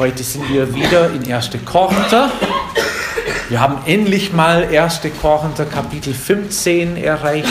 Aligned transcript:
Heute 0.00 0.24
sind 0.24 0.48
wir 0.48 0.74
wieder 0.74 1.10
in 1.10 1.30
1. 1.30 1.50
Korinther. 1.66 2.32
Wir 3.50 3.60
haben 3.60 3.82
endlich 3.84 4.32
mal 4.32 4.64
1. 4.64 5.02
Korinther 5.20 5.66
Kapitel 5.66 6.14
15 6.14 6.96
erreicht. 6.96 7.46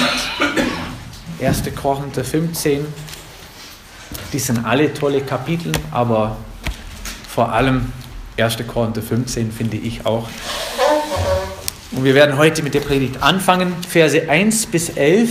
1. 1.40 1.62
Korinther 1.80 2.24
15. 2.24 2.88
Die 4.34 4.40
sind 4.40 4.66
alle 4.66 4.92
tolle 4.92 5.22
Kapitel, 5.22 5.72
aber 5.92 6.38
vor 7.30 7.52
allem 7.52 7.94
1. 8.36 8.58
Korinther 8.66 9.04
15 9.04 9.52
finde 9.52 9.78
ich 9.78 10.08
auch. 10.08 10.28
Und 11.92 12.04
wir 12.04 12.16
werden 12.16 12.36
heute 12.36 12.64
mit 12.64 12.74
der 12.74 12.80
Predigt 12.80 13.22
anfangen. 13.22 13.76
Verse 13.88 14.28
1 14.28 14.66
bis 14.66 14.90
11 14.90 15.30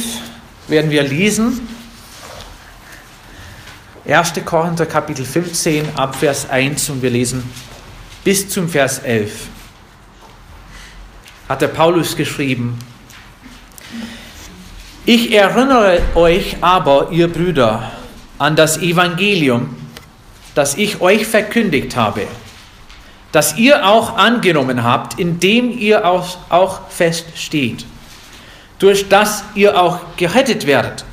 werden 0.68 0.92
wir 0.92 1.02
lesen. 1.02 1.77
1. 4.08 4.32
Korinther 4.42 4.86
Kapitel 4.86 5.26
15 5.26 5.94
ab 5.94 6.14
Vers 6.14 6.48
1 6.48 6.88
und 6.88 7.02
wir 7.02 7.10
lesen 7.10 7.42
bis 8.24 8.48
zum 8.48 8.66
Vers 8.66 9.00
11. 9.00 9.48
Hat 11.46 11.60
der 11.60 11.68
Paulus 11.68 12.16
geschrieben, 12.16 12.78
ich 15.04 15.30
erinnere 15.30 16.00
euch 16.14 16.56
aber, 16.62 17.08
ihr 17.10 17.30
Brüder, 17.30 17.92
an 18.38 18.56
das 18.56 18.78
Evangelium, 18.78 19.76
das 20.54 20.78
ich 20.78 21.02
euch 21.02 21.26
verkündigt 21.26 21.94
habe, 21.94 22.22
das 23.30 23.58
ihr 23.58 23.86
auch 23.86 24.16
angenommen 24.16 24.84
habt, 24.84 25.20
indem 25.20 25.70
ihr 25.70 26.06
auch, 26.06 26.38
auch 26.48 26.88
feststeht, 26.88 27.84
durch 28.78 29.10
das 29.10 29.44
ihr 29.54 29.78
auch 29.78 30.00
gerettet 30.16 30.66
werdet 30.66 31.04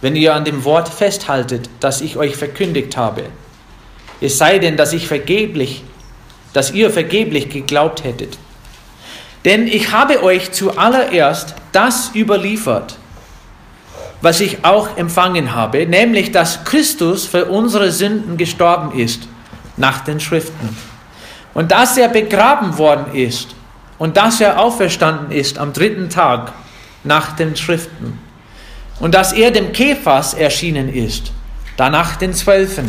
wenn 0.00 0.16
ihr 0.16 0.34
an 0.34 0.44
dem 0.44 0.64
Wort 0.64 0.88
festhaltet, 0.88 1.68
das 1.80 2.00
ich 2.00 2.16
euch 2.16 2.36
verkündigt 2.36 2.96
habe. 2.96 3.24
Es 4.20 4.38
sei 4.38 4.58
denn, 4.58 4.76
dass 4.76 4.92
ich 4.92 5.08
vergeblich, 5.08 5.84
dass 6.52 6.72
ihr 6.72 6.90
vergeblich 6.90 7.48
geglaubt 7.48 8.04
hättet. 8.04 8.38
Denn 9.44 9.66
ich 9.66 9.92
habe 9.92 10.22
euch 10.22 10.52
zuallererst 10.52 11.54
das 11.72 12.10
überliefert, 12.14 12.96
was 14.20 14.40
ich 14.40 14.64
auch 14.64 14.96
empfangen 14.96 15.54
habe, 15.54 15.86
nämlich 15.86 16.32
dass 16.32 16.64
Christus 16.64 17.24
für 17.26 17.46
unsere 17.46 17.92
Sünden 17.92 18.36
gestorben 18.36 18.98
ist, 18.98 19.28
nach 19.76 20.00
den 20.00 20.18
Schriften. 20.18 20.76
Und 21.54 21.70
dass 21.70 21.96
er 21.96 22.08
begraben 22.08 22.78
worden 22.78 23.14
ist 23.14 23.54
und 23.98 24.16
dass 24.16 24.40
er 24.40 24.58
auferstanden 24.58 25.30
ist 25.30 25.58
am 25.58 25.72
dritten 25.72 26.10
Tag, 26.10 26.52
nach 27.04 27.36
den 27.36 27.56
Schriften 27.56 28.18
und 29.00 29.14
dass 29.14 29.32
er 29.32 29.50
dem 29.50 29.72
Kephas 29.72 30.34
erschienen 30.34 30.92
ist, 30.92 31.32
danach 31.76 32.16
den 32.16 32.32
Zwölfen. 32.32 32.88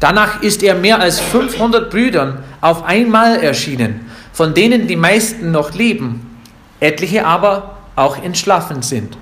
Danach 0.00 0.42
ist 0.42 0.62
er 0.62 0.74
mehr 0.74 1.00
als 1.00 1.20
500 1.20 1.90
Brüdern 1.90 2.44
auf 2.60 2.84
einmal 2.84 3.42
erschienen, 3.42 4.08
von 4.32 4.54
denen 4.54 4.86
die 4.86 4.96
meisten 4.96 5.50
noch 5.50 5.74
leben, 5.74 6.40
etliche 6.80 7.26
aber 7.26 7.78
auch 7.96 8.22
entschlafen 8.22 8.82
sind. 8.82 9.18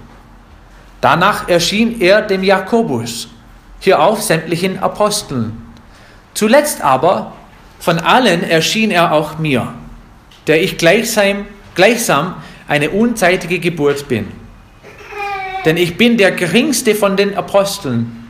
Danach 1.01 1.49
erschien 1.49 2.01
er 2.01 2.23
dem 2.23 2.43
Jakobus, 2.43 3.29
hierauf 3.81 4.23
sämtlichen 4.23 4.79
Aposteln. 4.79 5.63
Zuletzt 6.35 6.83
aber 6.83 7.33
von 7.79 7.99
allen 7.99 8.43
erschien 8.43 8.91
er 8.91 9.13
auch 9.13 9.39
mir, 9.39 9.73
der 10.47 10.63
ich 10.63 10.77
gleichsam, 10.77 11.47
gleichsam 11.75 12.35
eine 12.69 12.91
unzeitige 12.91 13.59
Geburt 13.59 14.09
bin. 14.09 14.46
Denn 15.65 15.77
ich 15.77 15.97
bin 15.97 16.17
der 16.17 16.31
geringste 16.31 16.95
von 16.95 17.17
den 17.17 17.37
Aposteln, 17.37 18.25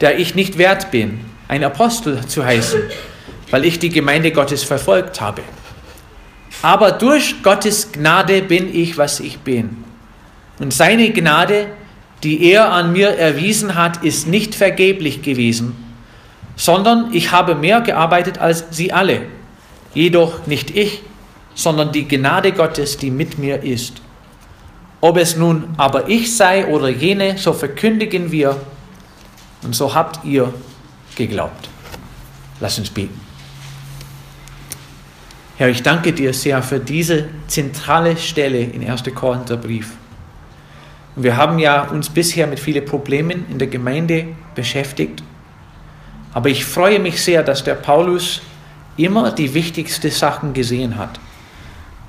der 0.00 0.18
ich 0.18 0.34
nicht 0.34 0.58
wert 0.58 0.90
bin, 0.90 1.20
ein 1.48 1.64
Apostel 1.64 2.26
zu 2.26 2.44
heißen, 2.44 2.80
weil 3.50 3.64
ich 3.64 3.78
die 3.78 3.90
Gemeinde 3.90 4.30
Gottes 4.30 4.62
verfolgt 4.62 5.20
habe. 5.20 5.42
Aber 6.62 6.92
durch 6.92 7.42
Gottes 7.42 7.92
Gnade 7.92 8.42
bin 8.42 8.74
ich, 8.74 8.98
was 8.98 9.20
ich 9.20 9.38
bin. 9.40 9.84
Und 10.58 10.72
seine 10.72 11.10
Gnade, 11.10 11.66
die 12.22 12.42
er 12.50 12.72
an 12.72 12.92
mir 12.92 13.10
erwiesen 13.10 13.74
hat, 13.74 14.02
ist 14.02 14.26
nicht 14.26 14.54
vergeblich 14.54 15.22
gewesen, 15.22 15.76
sondern 16.56 17.12
ich 17.12 17.30
habe 17.30 17.54
mehr 17.54 17.82
gearbeitet 17.82 18.38
als 18.38 18.64
sie 18.70 18.92
alle. 18.92 19.22
Jedoch 19.94 20.46
nicht 20.46 20.74
ich, 20.74 21.02
sondern 21.54 21.92
die 21.92 22.08
Gnade 22.08 22.52
Gottes, 22.52 22.96
die 22.96 23.10
mit 23.10 23.38
mir 23.38 23.62
ist. 23.62 24.00
Ob 25.00 25.18
es 25.18 25.36
nun 25.36 25.74
aber 25.76 26.08
ich 26.08 26.36
sei 26.36 26.66
oder 26.66 26.88
jene, 26.88 27.38
so 27.38 27.52
verkündigen 27.52 28.32
wir 28.32 28.56
und 29.62 29.74
so 29.74 29.94
habt 29.94 30.24
ihr 30.24 30.52
geglaubt. 31.16 31.68
Lass 32.60 32.78
uns 32.78 32.90
beten. 32.90 33.20
Herr, 35.58 35.68
ich 35.68 35.82
danke 35.82 36.12
dir 36.12 36.34
sehr 36.34 36.62
für 36.62 36.78
diese 36.78 37.28
zentrale 37.46 38.16
Stelle 38.16 38.60
in 38.60 38.88
1. 38.88 39.04
Korintherbrief. 39.14 39.92
Und 41.14 41.22
wir 41.22 41.36
haben 41.36 41.58
ja 41.58 41.84
uns 41.84 42.10
bisher 42.10 42.46
mit 42.46 42.60
vielen 42.60 42.84
Problemen 42.84 43.46
in 43.50 43.58
der 43.58 43.68
Gemeinde 43.68 44.28
beschäftigt. 44.54 45.22
Aber 46.34 46.50
ich 46.50 46.66
freue 46.66 46.98
mich 46.98 47.22
sehr, 47.22 47.42
dass 47.42 47.64
der 47.64 47.74
Paulus 47.74 48.42
immer 48.98 49.30
die 49.30 49.54
wichtigsten 49.54 50.10
Sachen 50.10 50.52
gesehen 50.52 50.98
hat. 50.98 51.18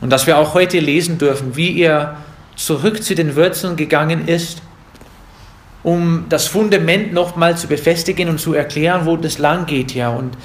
Und 0.01 0.09
dass 0.09 0.27
wir 0.27 0.37
auch 0.37 0.53
heute 0.53 0.79
lesen 0.79 1.17
dürfen, 1.17 1.55
wie 1.55 1.79
er 1.79 2.17
zurück 2.57 3.01
zu 3.03 3.15
den 3.15 3.37
Wurzeln 3.37 3.77
gegangen 3.77 4.27
ist, 4.27 4.61
um 5.83 6.25
das 6.27 6.47
Fundament 6.47 7.13
nochmal 7.13 7.55
zu 7.55 7.67
befestigen 7.67 8.27
und 8.27 8.41
zu 8.41 8.53
erklären, 8.53 9.05
wo 9.05 9.15
das 9.15 9.37
lang 9.37 9.65
geht, 9.65 9.95
Herr. 9.95 10.17
Und 10.17 10.35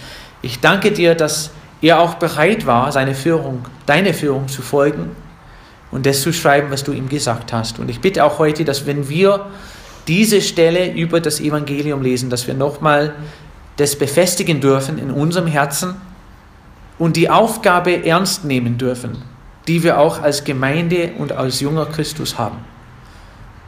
ich 0.43 0.61
danke 0.61 0.93
dir, 0.93 1.17
dass 1.17 1.51
er 1.81 1.99
auch 1.99 2.15
bereit 2.15 2.65
war, 2.67 2.93
seine 2.93 3.15
Führung, 3.15 3.65
deine 3.87 4.15
Führung 4.15 4.47
zu 4.47 4.63
folgen 4.63 5.11
und 5.91 6.07
das 6.07 6.23
zu 6.23 6.33
schreiben, 6.33 6.71
was 6.71 6.85
du 6.85 6.93
ihm 6.93 7.09
gesagt 7.09 7.53
hast. 7.53 7.81
Und 7.81 7.89
ich 7.89 8.01
bitte 8.01 8.25
auch 8.25 8.39
heute, 8.39 8.65
dass 8.65 8.87
wenn 8.87 9.09
wir 9.09 9.47
diese 10.07 10.41
Stelle 10.41 10.93
über 10.93 11.21
das 11.21 11.41
Evangelium 11.41 12.03
lesen, 12.03 12.31
dass 12.31 12.47
wir 12.47 12.55
nochmal 12.55 13.15
das 13.79 13.97
befestigen 13.97 14.61
dürfen 14.61 14.99
in 14.99 15.11
unserem 15.11 15.47
Herzen 15.47 15.95
und 16.99 17.17
die 17.17 17.31
Aufgabe 17.31 18.05
ernst 18.05 18.45
nehmen 18.45 18.79
dürfen, 18.79 19.23
die 19.69 19.83
wir 19.83 19.99
auch 19.99 20.23
als 20.23 20.45
Gemeinde 20.45 21.13
und 21.19 21.33
als 21.33 21.61
junger 21.61 21.87
Christus 21.87 22.39
haben. 22.39 22.59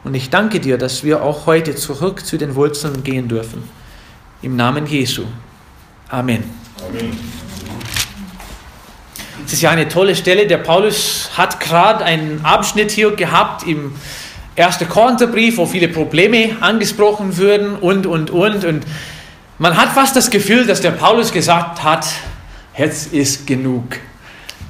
Und 0.03 0.13
ich 0.13 0.29
danke 0.29 0.59
dir, 0.59 0.77
dass 0.77 1.03
wir 1.03 1.23
auch 1.23 1.45
heute 1.47 1.75
zurück 1.75 2.25
zu 2.25 2.37
den 2.37 2.55
Wurzeln 2.55 3.03
gehen 3.03 3.27
dürfen. 3.27 3.63
Im 4.41 4.55
Namen 4.55 4.85
Jesu. 4.85 5.23
Amen. 6.09 6.43
Amen. 6.87 7.17
Es 9.45 9.53
ist 9.53 9.61
ja 9.61 9.71
eine 9.71 9.87
tolle 9.87 10.15
Stelle. 10.15 10.47
Der 10.47 10.57
Paulus 10.57 11.29
hat 11.35 11.59
gerade 11.59 12.03
einen 12.03 12.43
Abschnitt 12.43 12.91
hier 12.91 13.15
gehabt 13.15 13.65
im 13.65 13.93
1. 14.57 14.79
Korintherbrief, 14.89 15.57
wo 15.57 15.65
viele 15.65 15.87
Probleme 15.87 16.55
angesprochen 16.61 17.37
würden 17.37 17.75
und, 17.75 18.05
und, 18.05 18.29
und. 18.29 18.63
Und 18.63 18.85
man 19.57 19.75
hat 19.75 19.89
fast 19.89 20.15
das 20.15 20.29
Gefühl, 20.29 20.65
dass 20.65 20.81
der 20.81 20.91
Paulus 20.91 21.31
gesagt 21.31 21.83
hat, 21.83 22.05
jetzt 22.77 23.13
ist 23.13 23.47
genug. 23.47 23.97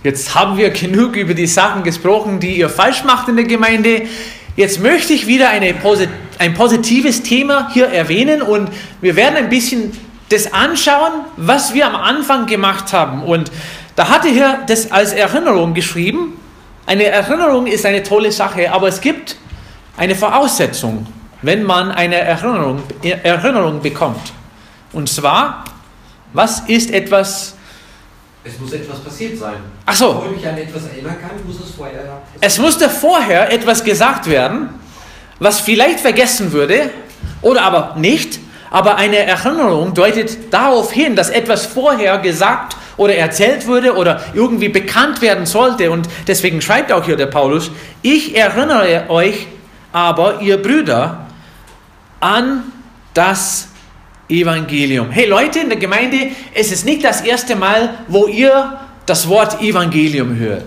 Jetzt 0.06 0.36
haben 0.36 0.56
wir 0.56 0.70
genug 0.70 1.16
über 1.16 1.34
die 1.34 1.48
Sachen 1.48 1.82
gesprochen, 1.82 2.40
die 2.40 2.60
ihr 2.60 2.70
falsch 2.70 3.04
macht 3.04 3.28
in 3.28 3.38
der 3.38 3.46
Gemeinde. 3.46 4.04
Jetzt 4.56 4.80
möchte 4.80 5.14
ich 5.14 5.26
wieder 5.26 5.50
eine, 5.50 5.74
ein 6.38 6.54
positives 6.54 7.24
Thema 7.24 7.72
hier 7.74 7.88
erwähnen 7.88 8.44
und 8.44 8.70
wir 9.02 9.16
werden 9.16 9.36
ein 9.36 9.50
bisschen 9.50 9.92
das 10.30 10.54
anschauen, 10.54 11.12
was 11.38 11.74
wir 11.74 11.88
am 11.88 11.96
Anfang 11.96 12.46
gemacht 12.46 12.94
haben. 12.94 13.24
Und 13.24 13.52
da 13.96 14.10
hatte 14.10 14.30
er 14.30 14.60
das 14.68 14.92
als 14.92 15.12
Erinnerung 15.12 15.74
geschrieben. 15.74 16.40
Eine 16.86 17.06
Erinnerung 17.06 17.66
ist 17.66 17.84
eine 17.84 18.04
tolle 18.04 18.32
Sache, 18.32 18.72
aber 18.72 18.88
es 18.88 19.02
gibt 19.02 19.38
eine 19.98 20.14
Voraussetzung, 20.14 21.08
wenn 21.42 21.64
man 21.64 21.92
eine 21.92 22.18
Erinnerung, 22.18 22.84
Erinnerung 23.02 23.82
bekommt. 23.82 24.34
Und 24.94 25.10
zwar, 25.10 25.66
was 26.32 26.60
ist 26.68 26.92
etwas 26.92 27.55
es 28.46 28.60
muss 28.60 28.74
etwas 28.74 29.00
passiert 29.00 29.38
sein. 29.40 29.56
Ach 29.86 29.96
so. 29.96 30.14
Bevor 30.14 30.30
ich 30.30 30.38
mich 30.38 30.48
an 30.48 30.58
etwas 30.58 30.86
erinnern 30.86 31.16
kann, 31.20 31.32
muss 31.46 31.60
es 31.60 31.72
vorher. 31.76 32.22
Es 32.40 32.60
musste 32.60 32.90
vorher 32.90 33.52
etwas 33.52 33.84
gesagt 33.84 34.30
werden, 34.30 34.70
was 35.40 35.60
vielleicht 35.62 36.00
vergessen 36.00 36.52
würde 36.52 36.92
oder 37.42 37.64
aber 37.64 37.96
nicht. 37.98 38.40
Aber 38.70 38.98
eine 38.98 39.18
Erinnerung 39.18 39.94
deutet 39.94 40.54
darauf 40.54 40.92
hin, 40.92 41.16
dass 41.16 41.30
etwas 41.30 41.66
vorher 41.66 42.20
gesagt 42.20 42.76
oder 42.98 43.16
erzählt 43.16 43.68
wurde 43.68 43.96
oder 43.96 44.22
irgendwie 44.34 44.70
bekannt 44.70 45.22
werden 45.22 45.46
sollte. 45.46 45.90
Und 45.90 46.08
deswegen 46.28 46.62
schreibt 46.62 46.92
auch 46.92 47.04
hier 47.04 47.16
der 47.16 47.28
Paulus, 47.28 47.72
ich 48.02 48.36
erinnere 48.36 49.10
euch 49.10 49.48
aber, 49.92 50.42
ihr 50.42 50.62
Brüder, 50.62 51.26
an 52.20 52.64
das 53.14 53.70
Evangelium. 54.30 55.12
Hey 55.12 55.28
Leute 55.28 55.60
in 55.60 55.70
der 55.70 55.78
Gemeinde, 55.78 56.32
es 56.54 56.72
ist 56.72 56.86
nicht 56.86 57.04
das 57.04 57.22
erste 57.22 57.56
Mal, 57.56 58.00
wo 58.08 58.28
ihr 58.28 58.80
das 59.06 59.30
Wort 59.30 59.62
Evangelium 59.62 60.36
hört. 60.38 60.66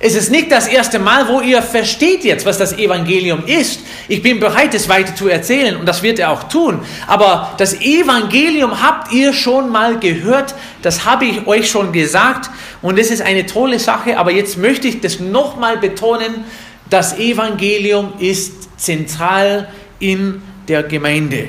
Es 0.00 0.14
ist 0.14 0.30
nicht 0.30 0.52
das 0.52 0.68
erste 0.68 0.98
Mal, 0.98 1.28
wo 1.28 1.40
ihr 1.40 1.62
versteht 1.62 2.24
jetzt, 2.24 2.44
was 2.44 2.58
das 2.58 2.76
Evangelium 2.76 3.42
ist. 3.46 3.80
Ich 4.06 4.22
bin 4.22 4.38
bereit, 4.38 4.74
es 4.74 4.86
weiter 4.86 5.16
zu 5.16 5.28
erzählen 5.28 5.76
und 5.76 5.86
das 5.86 6.02
wird 6.02 6.18
er 6.18 6.30
auch 6.30 6.42
tun. 6.42 6.80
Aber 7.06 7.54
das 7.56 7.80
Evangelium 7.80 8.82
habt 8.82 9.12
ihr 9.14 9.32
schon 9.32 9.70
mal 9.70 9.98
gehört, 9.98 10.54
das 10.82 11.06
habe 11.06 11.24
ich 11.24 11.46
euch 11.46 11.70
schon 11.70 11.90
gesagt 11.92 12.50
und 12.82 12.98
es 12.98 13.10
ist 13.10 13.22
eine 13.22 13.46
tolle 13.46 13.78
Sache. 13.78 14.18
Aber 14.18 14.30
jetzt 14.30 14.58
möchte 14.58 14.88
ich 14.88 15.00
das 15.00 15.20
nochmal 15.20 15.78
betonen, 15.78 16.44
das 16.90 17.18
Evangelium 17.18 18.12
ist 18.18 18.78
zentral 18.78 19.68
in 20.00 20.42
der 20.68 20.82
Gemeinde. 20.82 21.48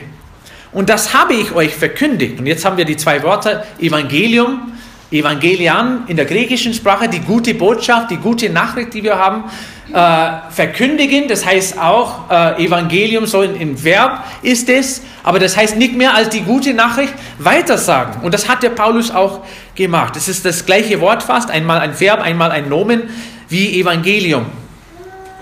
Und 0.76 0.90
das 0.90 1.14
habe 1.14 1.34
ich 1.34 1.56
euch 1.56 1.74
verkündigt. 1.74 2.38
Und 2.38 2.46
jetzt 2.46 2.66
haben 2.66 2.76
wir 2.78 2.86
die 2.86 2.98
zwei 2.98 3.24
Worte 3.24 3.64
Evangelium 3.80 4.74
Evangelian 5.10 6.04
in 6.08 6.18
der 6.18 6.26
griechischen 6.26 6.74
Sprache, 6.74 7.08
die 7.08 7.20
gute 7.20 7.54
Botschaft, 7.54 8.12
die 8.12 8.18
gute 8.18 8.50
Nachricht, 8.50 8.94
die 8.94 9.04
wir 9.04 9.18
haben, 9.18 9.46
äh, 9.94 10.52
verkündigen. 10.52 11.30
Das 11.30 11.46
heißt 11.46 11.80
auch, 11.80 12.30
äh, 12.30 12.66
Evangelium 12.66 13.26
so 13.26 13.42
im 13.42 13.82
Verb 13.82 14.26
ist 14.42 14.68
es, 14.68 15.02
aber 15.24 15.40
das 15.40 15.56
heißt 15.56 15.78
nicht 15.78 15.96
mehr 15.96 16.14
als 16.14 16.30
die 16.30 16.42
gute 16.42 16.74
Nachricht 16.74 17.14
weitersagen. 17.40 18.24
Und 18.24 18.34
das 18.34 18.50
hat 18.50 18.62
der 18.62 18.72
Paulus 18.72 19.12
auch 19.12 19.46
gemacht. 19.76 20.18
Es 20.18 20.28
ist 20.28 20.44
das 20.44 20.66
gleiche 20.66 21.00
Wort 21.00 21.24
fast, 21.24 21.50
einmal 21.50 21.80
ein 21.80 21.98
Verb, 21.98 22.20
einmal 22.20 22.52
ein 22.52 22.68
Nomen 22.68 23.04
wie 23.48 23.80
Evangelium. 23.80 24.48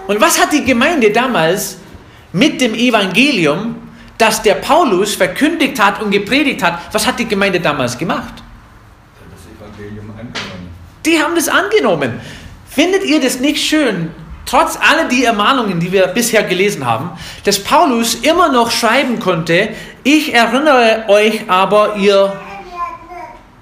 Und 0.06 0.22
was 0.22 0.40
hat 0.40 0.54
die 0.54 0.64
Gemeinde 0.64 1.10
damals 1.10 1.78
mit 2.34 2.62
dem 2.62 2.76
Evangelium, 2.76 3.76
das 4.18 4.42
der 4.42 4.56
Paulus 4.56 5.16
verkündigt 5.16 5.80
hat 5.80 6.02
und 6.02 6.12
gepredigt 6.12 6.64
hat, 6.64 6.80
was 6.92 7.06
hat 7.08 7.20
die 7.20 7.28
Gemeinde 7.28 7.60
damals 7.60 7.98
gemacht? 7.98 8.34
Die 11.06 11.22
haben 11.22 11.36
das 11.36 11.50
angenommen. 11.50 12.22
Findet 12.70 13.04
ihr 13.04 13.20
das 13.20 13.40
nicht 13.40 13.64
schön, 13.64 14.12
trotz 14.46 14.78
aller 14.78 15.06
die 15.06 15.26
Ermahnungen, 15.26 15.80
die 15.80 15.92
wir 15.92 16.08
bisher 16.08 16.44
gelesen 16.44 16.86
haben, 16.86 17.12
dass 17.44 17.60
Paulus 17.60 18.16
immer 18.16 18.50
noch 18.50 18.72
schreiben 18.72 19.20
konnte, 19.20 19.70
ich 20.04 20.34
erinnere 20.34 21.06
euch 21.08 21.50
aber, 21.50 21.96
ihr 21.98 22.40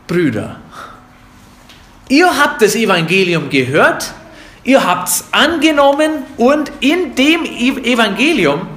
Brüder, 0.07 0.57
ihr 2.09 2.38
habt 2.38 2.62
das 2.62 2.75
Evangelium 2.75 3.50
gehört, 3.50 4.13
ihr 4.63 4.86
habt 4.86 5.07
es 5.07 5.25
angenommen 5.31 6.24
und 6.38 6.71
in 6.80 7.15
dem 7.15 7.45
Evangelium 7.45 8.68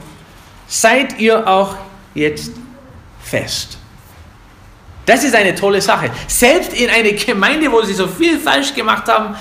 seid 0.66 1.18
ihr 1.20 1.46
auch 1.46 1.76
jetzt 2.14 2.52
fest. 3.22 3.78
Das 5.06 5.22
ist 5.22 5.34
eine 5.34 5.54
tolle 5.54 5.80
Sache. 5.80 6.10
Selbst 6.26 6.72
in 6.72 6.88
einer 6.88 7.12
Gemeinde, 7.12 7.70
wo 7.70 7.82
sie 7.82 7.92
so 7.92 8.08
viel 8.08 8.38
falsch 8.38 8.74
gemacht 8.74 9.06
haben, 9.08 9.34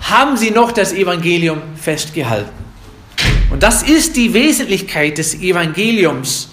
haben 0.00 0.36
sie 0.36 0.50
noch 0.50 0.72
das 0.72 0.92
Evangelium 0.92 1.62
festgehalten. 1.80 2.50
Und 3.50 3.62
das 3.62 3.82
ist 3.82 4.16
die 4.16 4.32
Wesentlichkeit 4.34 5.18
des 5.18 5.34
Evangeliums. 5.34 6.48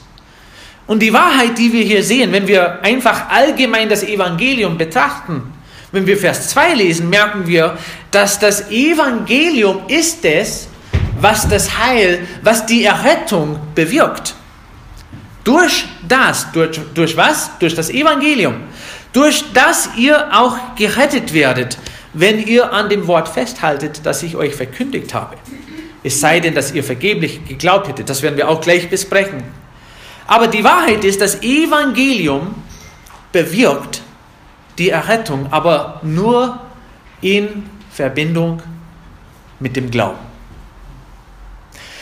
Und 0.86 1.00
die 1.00 1.14
Wahrheit, 1.14 1.58
die 1.58 1.72
wir 1.72 1.84
hier 1.84 2.04
sehen, 2.04 2.32
wenn 2.32 2.48
wir 2.48 2.84
einfach 2.84 3.30
allgemein 3.30 3.90
das 3.90 4.04
Evangelium 4.04 4.78
betrachten, 4.78 5.54
wenn 5.92 6.06
wir 6.06 6.18
Vers 6.18 6.50
2 6.50 6.76
lesen, 6.76 7.10
merken 7.10 7.48
wir, 7.48 7.78
dass 8.12 8.38
das 8.38 8.70
Evangelium 8.70 9.82
ist 9.88 10.24
es, 10.26 10.68
was 11.22 11.48
das 11.48 11.78
Heil, 11.78 12.28
was 12.42 12.66
die 12.66 12.84
Errettung 12.86 13.60
bewirkt. 13.76 14.36
Durch 15.44 15.86
das, 16.08 16.52
durch, 16.52 16.80
durch 16.94 17.18
was? 17.18 17.52
Durch 17.60 17.76
das 17.76 17.90
Evangelium. 17.90 18.56
Durch 19.14 19.44
das 19.54 19.90
ihr 19.98 20.30
auch 20.32 20.76
gerettet 20.76 21.34
werdet, 21.34 21.78
wenn 22.14 22.46
ihr 22.46 22.72
an 22.72 22.90
dem 22.90 23.08
Wort 23.08 23.28
festhaltet, 23.28 24.02
das 24.04 24.24
ich 24.24 24.36
euch 24.36 24.56
verkündigt 24.56 25.14
habe. 25.14 25.36
Es 26.04 26.20
sei 26.20 26.40
denn, 26.40 26.56
dass 26.56 26.72
ihr 26.72 26.84
vergeblich 26.84 27.46
geglaubt 27.46 27.88
hättet. 27.88 28.10
Das 28.10 28.22
werden 28.22 28.38
wir 28.38 28.48
auch 28.48 28.62
gleich 28.62 28.90
besprechen. 28.90 29.44
Aber 30.28 30.48
die 30.48 30.64
Wahrheit 30.64 31.04
ist, 31.04 31.22
das 31.22 31.42
Evangelium 31.42 32.56
bewirkt 33.32 34.02
die 34.78 34.90
Errettung, 34.90 35.52
aber 35.52 36.00
nur 36.04 36.60
in 37.22 37.66
Verbindung 37.92 38.62
mit 39.60 39.76
dem 39.76 39.92
Glauben. 39.92 40.29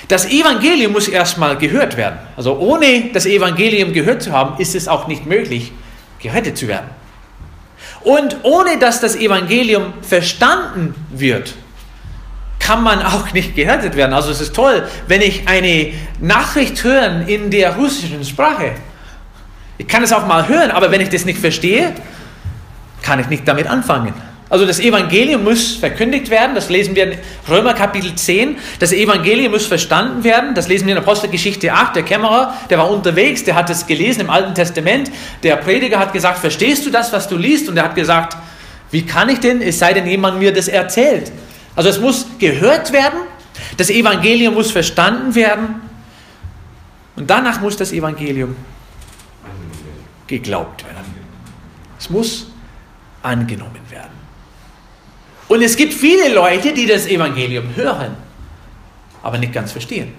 Das 0.07 0.25
Evangelium 0.25 0.93
muss 0.93 1.07
erstmal 1.07 1.57
gehört 1.57 1.97
werden. 1.97 2.17
Also 2.37 2.57
ohne 2.57 3.09
das 3.13 3.25
Evangelium 3.25 3.91
gehört 3.91 4.21
zu 4.21 4.31
haben, 4.31 4.59
ist 4.59 4.73
es 4.73 4.87
auch 4.87 5.07
nicht 5.07 5.25
möglich, 5.25 5.73
gerettet 6.19 6.57
zu 6.57 6.67
werden. 6.67 6.89
Und 8.01 8.37
ohne 8.43 8.79
dass 8.79 9.01
das 9.01 9.15
Evangelium 9.15 9.93
verstanden 10.01 10.95
wird, 11.09 11.53
kann 12.59 12.83
man 12.83 13.01
auch 13.01 13.33
nicht 13.33 13.55
gerettet 13.55 13.95
werden. 13.95 14.13
Also 14.13 14.31
es 14.31 14.41
ist 14.41 14.55
toll, 14.55 14.87
wenn 15.07 15.21
ich 15.21 15.47
eine 15.47 15.93
Nachricht 16.19 16.83
höre 16.83 17.27
in 17.27 17.51
der 17.51 17.75
russischen 17.75 18.23
Sprache. 18.23 18.71
Ich 19.77 19.87
kann 19.87 20.03
es 20.03 20.11
auch 20.11 20.25
mal 20.25 20.47
hören, 20.47 20.71
aber 20.71 20.89
wenn 20.91 21.01
ich 21.01 21.09
das 21.09 21.25
nicht 21.25 21.39
verstehe, 21.39 21.93
kann 23.01 23.19
ich 23.19 23.27
nicht 23.27 23.47
damit 23.47 23.67
anfangen. 23.67 24.13
Also 24.49 24.65
das 24.65 24.79
Evangelium 24.79 25.43
muss 25.43 25.75
verkündigt 25.75 26.29
werden, 26.29 26.55
das 26.55 26.69
lesen 26.69 26.95
wir 26.95 27.11
in 27.11 27.19
Römer 27.49 27.73
Kapitel 27.73 28.15
10. 28.15 28.57
Das 28.79 28.93
Evangelium 28.93 29.51
muss 29.51 29.65
verstanden 29.65 30.23
werden, 30.23 30.55
das 30.55 30.69
lesen 30.69 30.87
wir 30.87 30.93
in 30.93 30.99
Apostelgeschichte 30.99 31.73
8. 31.73 31.97
Der 31.97 32.03
Kämmerer, 32.03 32.53
der 32.69 32.77
war 32.77 32.89
unterwegs, 32.89 33.43
der 33.43 33.55
hat 33.55 33.69
es 33.69 33.87
gelesen 33.87 34.21
im 34.21 34.29
Alten 34.29 34.55
Testament. 34.55 35.11
Der 35.43 35.57
Prediger 35.57 35.99
hat 35.99 36.13
gesagt, 36.13 36.39
verstehst 36.39 36.85
du 36.85 36.89
das, 36.89 37.11
was 37.11 37.27
du 37.27 37.35
liest? 37.35 37.67
Und 37.67 37.75
er 37.75 37.83
hat 37.83 37.95
gesagt, 37.95 38.37
wie 38.91 39.05
kann 39.05 39.27
ich 39.27 39.39
denn, 39.39 39.61
es 39.61 39.79
sei 39.79 39.93
denn 39.93 40.07
jemand 40.07 40.39
mir 40.39 40.53
das 40.53 40.69
erzählt. 40.69 41.31
Also 41.75 41.89
es 41.89 41.99
muss 41.99 42.25
gehört 42.39 42.93
werden, 42.93 43.19
das 43.75 43.89
Evangelium 43.89 44.53
muss 44.53 44.71
verstanden 44.71 45.35
werden 45.35 45.81
und 47.17 47.29
danach 47.29 47.59
muss 47.59 47.75
das 47.75 47.91
Evangelium 47.91 48.55
geglaubt 50.25 50.85
werden. 50.85 50.97
Es 51.99 52.09
muss 52.09 52.47
angenommen 53.21 53.81
werden. 53.89 54.17
Und 55.47 55.61
es 55.61 55.75
gibt 55.75 55.93
viele 55.93 56.33
Leute, 56.33 56.73
die 56.73 56.85
das 56.85 57.05
Evangelium 57.05 57.75
hören, 57.75 58.15
aber 59.23 59.37
nicht 59.37 59.53
ganz 59.53 59.71
verstehen. 59.71 60.13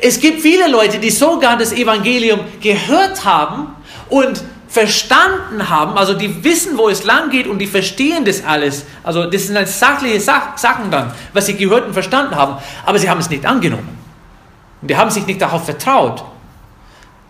Es 0.00 0.20
gibt 0.20 0.40
viele 0.40 0.68
Leute, 0.68 0.98
die 0.98 1.10
sogar 1.10 1.56
das 1.56 1.72
Evangelium 1.72 2.40
gehört 2.60 3.24
haben 3.24 3.74
und 4.08 4.42
verstanden 4.68 5.68
haben, 5.68 5.96
also 5.96 6.12
die 6.12 6.44
wissen, 6.44 6.76
wo 6.76 6.88
es 6.88 7.04
lang 7.04 7.30
geht 7.30 7.46
und 7.46 7.58
die 7.58 7.66
verstehen 7.66 8.24
das 8.24 8.44
alles. 8.44 8.84
Also 9.02 9.28
das 9.28 9.46
sind 9.46 9.56
halt 9.56 9.68
sachliche 9.68 10.20
Sachen 10.20 10.90
dann, 10.90 11.12
was 11.32 11.46
sie 11.46 11.54
gehört 11.54 11.86
und 11.86 11.94
verstanden 11.94 12.36
haben, 12.36 12.58
aber 12.84 12.98
sie 12.98 13.08
haben 13.08 13.20
es 13.20 13.30
nicht 13.30 13.46
angenommen. 13.46 13.98
Und 14.80 14.90
die 14.90 14.96
haben 14.96 15.10
sich 15.10 15.26
nicht 15.26 15.40
darauf 15.40 15.64
vertraut. 15.64 16.22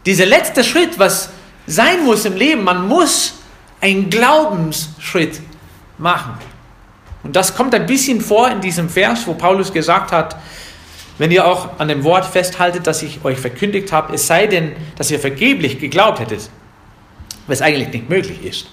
Dieser 0.05 0.27
letzte 0.27 0.65
Schritt, 0.65 0.99
was 0.99 1.31
sein 1.67 2.05
muss 2.05 2.25
im 2.25 2.37
Leben, 2.37 2.65
man 2.65 2.87
muss 2.89 3.35
einen 3.81 4.11
Glaubensschritt 4.11 5.41
machen. 5.97 6.35
Und 7.23 7.37
das 7.37 7.55
kommt 7.55 7.75
ein 7.75 7.87
bisschen 7.87 8.21
vor 8.21 8.51
in 8.51 8.61
diesem 8.61 8.89
Vers, 8.89 9.27
wo 9.27 9.35
Paulus 9.35 9.73
gesagt 9.73 10.13
hat, 10.13 10.37
wenn 11.19 11.33
ihr 11.33 11.47
auch 11.47 11.79
an 11.79 11.89
dem 11.89 12.05
Wort 12.05 12.25
festhaltet, 12.25 12.87
das 12.87 13.03
ich 13.03 13.25
euch 13.25 13.39
verkündigt 13.39 13.93
habe, 13.93 14.15
es 14.15 14.27
sei 14.27 14.47
denn, 14.47 14.73
dass 14.97 15.11
ihr 15.11 15.19
vergeblich 15.19 15.81
geglaubt 15.81 16.21
hättet, 16.21 16.49
was 17.49 17.61
eigentlich 17.61 17.89
nicht 17.89 18.09
möglich 18.09 18.45
ist. 18.45 18.69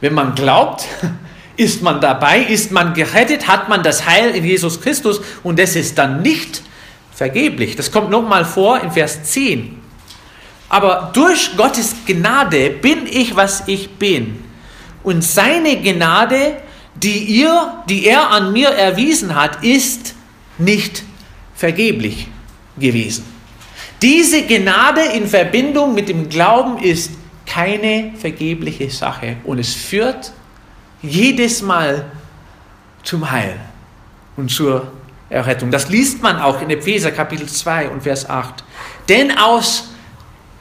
Wenn 0.00 0.14
man 0.14 0.34
glaubt, 0.36 0.86
ist 1.56 1.82
man 1.82 2.00
dabei, 2.00 2.40
ist 2.40 2.70
man 2.70 2.94
gerettet, 2.94 3.48
hat 3.48 3.68
man 3.68 3.82
das 3.82 4.06
Heil 4.06 4.30
in 4.36 4.44
Jesus 4.44 4.80
Christus 4.80 5.20
und 5.42 5.58
es 5.58 5.74
ist 5.74 5.98
dann 5.98 6.22
nicht 6.22 6.62
vergeblich. 7.12 7.74
Das 7.74 7.90
kommt 7.90 8.10
nochmal 8.10 8.44
vor 8.44 8.80
in 8.80 8.92
Vers 8.92 9.24
10. 9.24 9.82
Aber 10.68 11.10
durch 11.14 11.56
Gottes 11.56 11.94
Gnade 12.06 12.70
bin 12.70 13.06
ich, 13.06 13.34
was 13.34 13.64
ich 13.66 13.90
bin. 13.90 14.44
Und 15.02 15.22
seine 15.22 15.80
Gnade 15.80 16.58
die, 17.02 17.18
ihr, 17.18 17.82
die 17.88 18.06
er 18.06 18.30
an 18.30 18.52
mir 18.52 18.68
erwiesen 18.68 19.34
hat, 19.34 19.62
ist 19.62 20.14
nicht 20.58 21.02
vergeblich 21.54 22.28
gewesen. 22.78 23.24
Diese 24.02 24.42
Gnade 24.42 25.02
in 25.14 25.26
Verbindung 25.26 25.94
mit 25.94 26.08
dem 26.08 26.28
Glauben 26.28 26.78
ist 26.78 27.12
keine 27.46 28.12
vergebliche 28.16 28.90
Sache 28.90 29.36
und 29.44 29.58
es 29.58 29.74
führt 29.74 30.32
jedes 31.02 31.62
Mal 31.62 32.04
zum 33.02 33.30
Heil 33.30 33.56
und 34.36 34.50
zur 34.50 34.92
Errettung. 35.30 35.70
Das 35.70 35.88
liest 35.88 36.22
man 36.22 36.38
auch 36.38 36.60
in 36.60 36.70
Epheser 36.70 37.10
Kapitel 37.10 37.46
2 37.46 37.90
und 37.90 38.02
Vers 38.02 38.28
8. 38.28 38.64
Denn 39.08 39.36
aus 39.36 39.90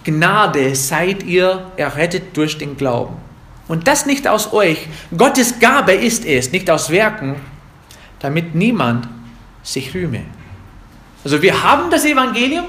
Gnade 0.03 0.75
seid 0.75 1.23
ihr 1.23 1.71
errettet 1.77 2.37
durch 2.37 2.57
den 2.57 2.77
Glauben. 2.77 3.24
Und 3.67 3.87
das 3.87 4.05
nicht 4.05 4.27
aus 4.27 4.53
euch. 4.53 4.87
Gottes 5.15 5.59
Gabe 5.59 5.93
ist 5.93 6.25
es, 6.25 6.51
nicht 6.51 6.69
aus 6.69 6.89
Werken, 6.89 7.35
damit 8.19 8.53
niemand 8.55 9.07
sich 9.63 9.93
rühme. 9.93 10.21
Also 11.23 11.41
wir 11.41 11.63
haben 11.63 11.89
das 11.89 12.05
Evangelium, 12.05 12.65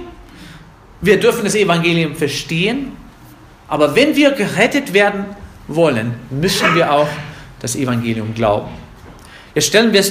wir 1.02 1.20
dürfen 1.20 1.44
das 1.44 1.54
Evangelium 1.54 2.16
verstehen, 2.16 2.92
aber 3.68 3.94
wenn 3.94 4.16
wir 4.16 4.30
gerettet 4.30 4.94
werden 4.94 5.26
wollen, 5.68 6.14
müssen 6.30 6.74
wir 6.74 6.90
auch 6.90 7.08
das 7.60 7.76
Evangelium 7.76 8.34
glauben. 8.34 8.68
Jetzt 9.54 9.68
stellen 9.68 9.92
wir 9.92 10.04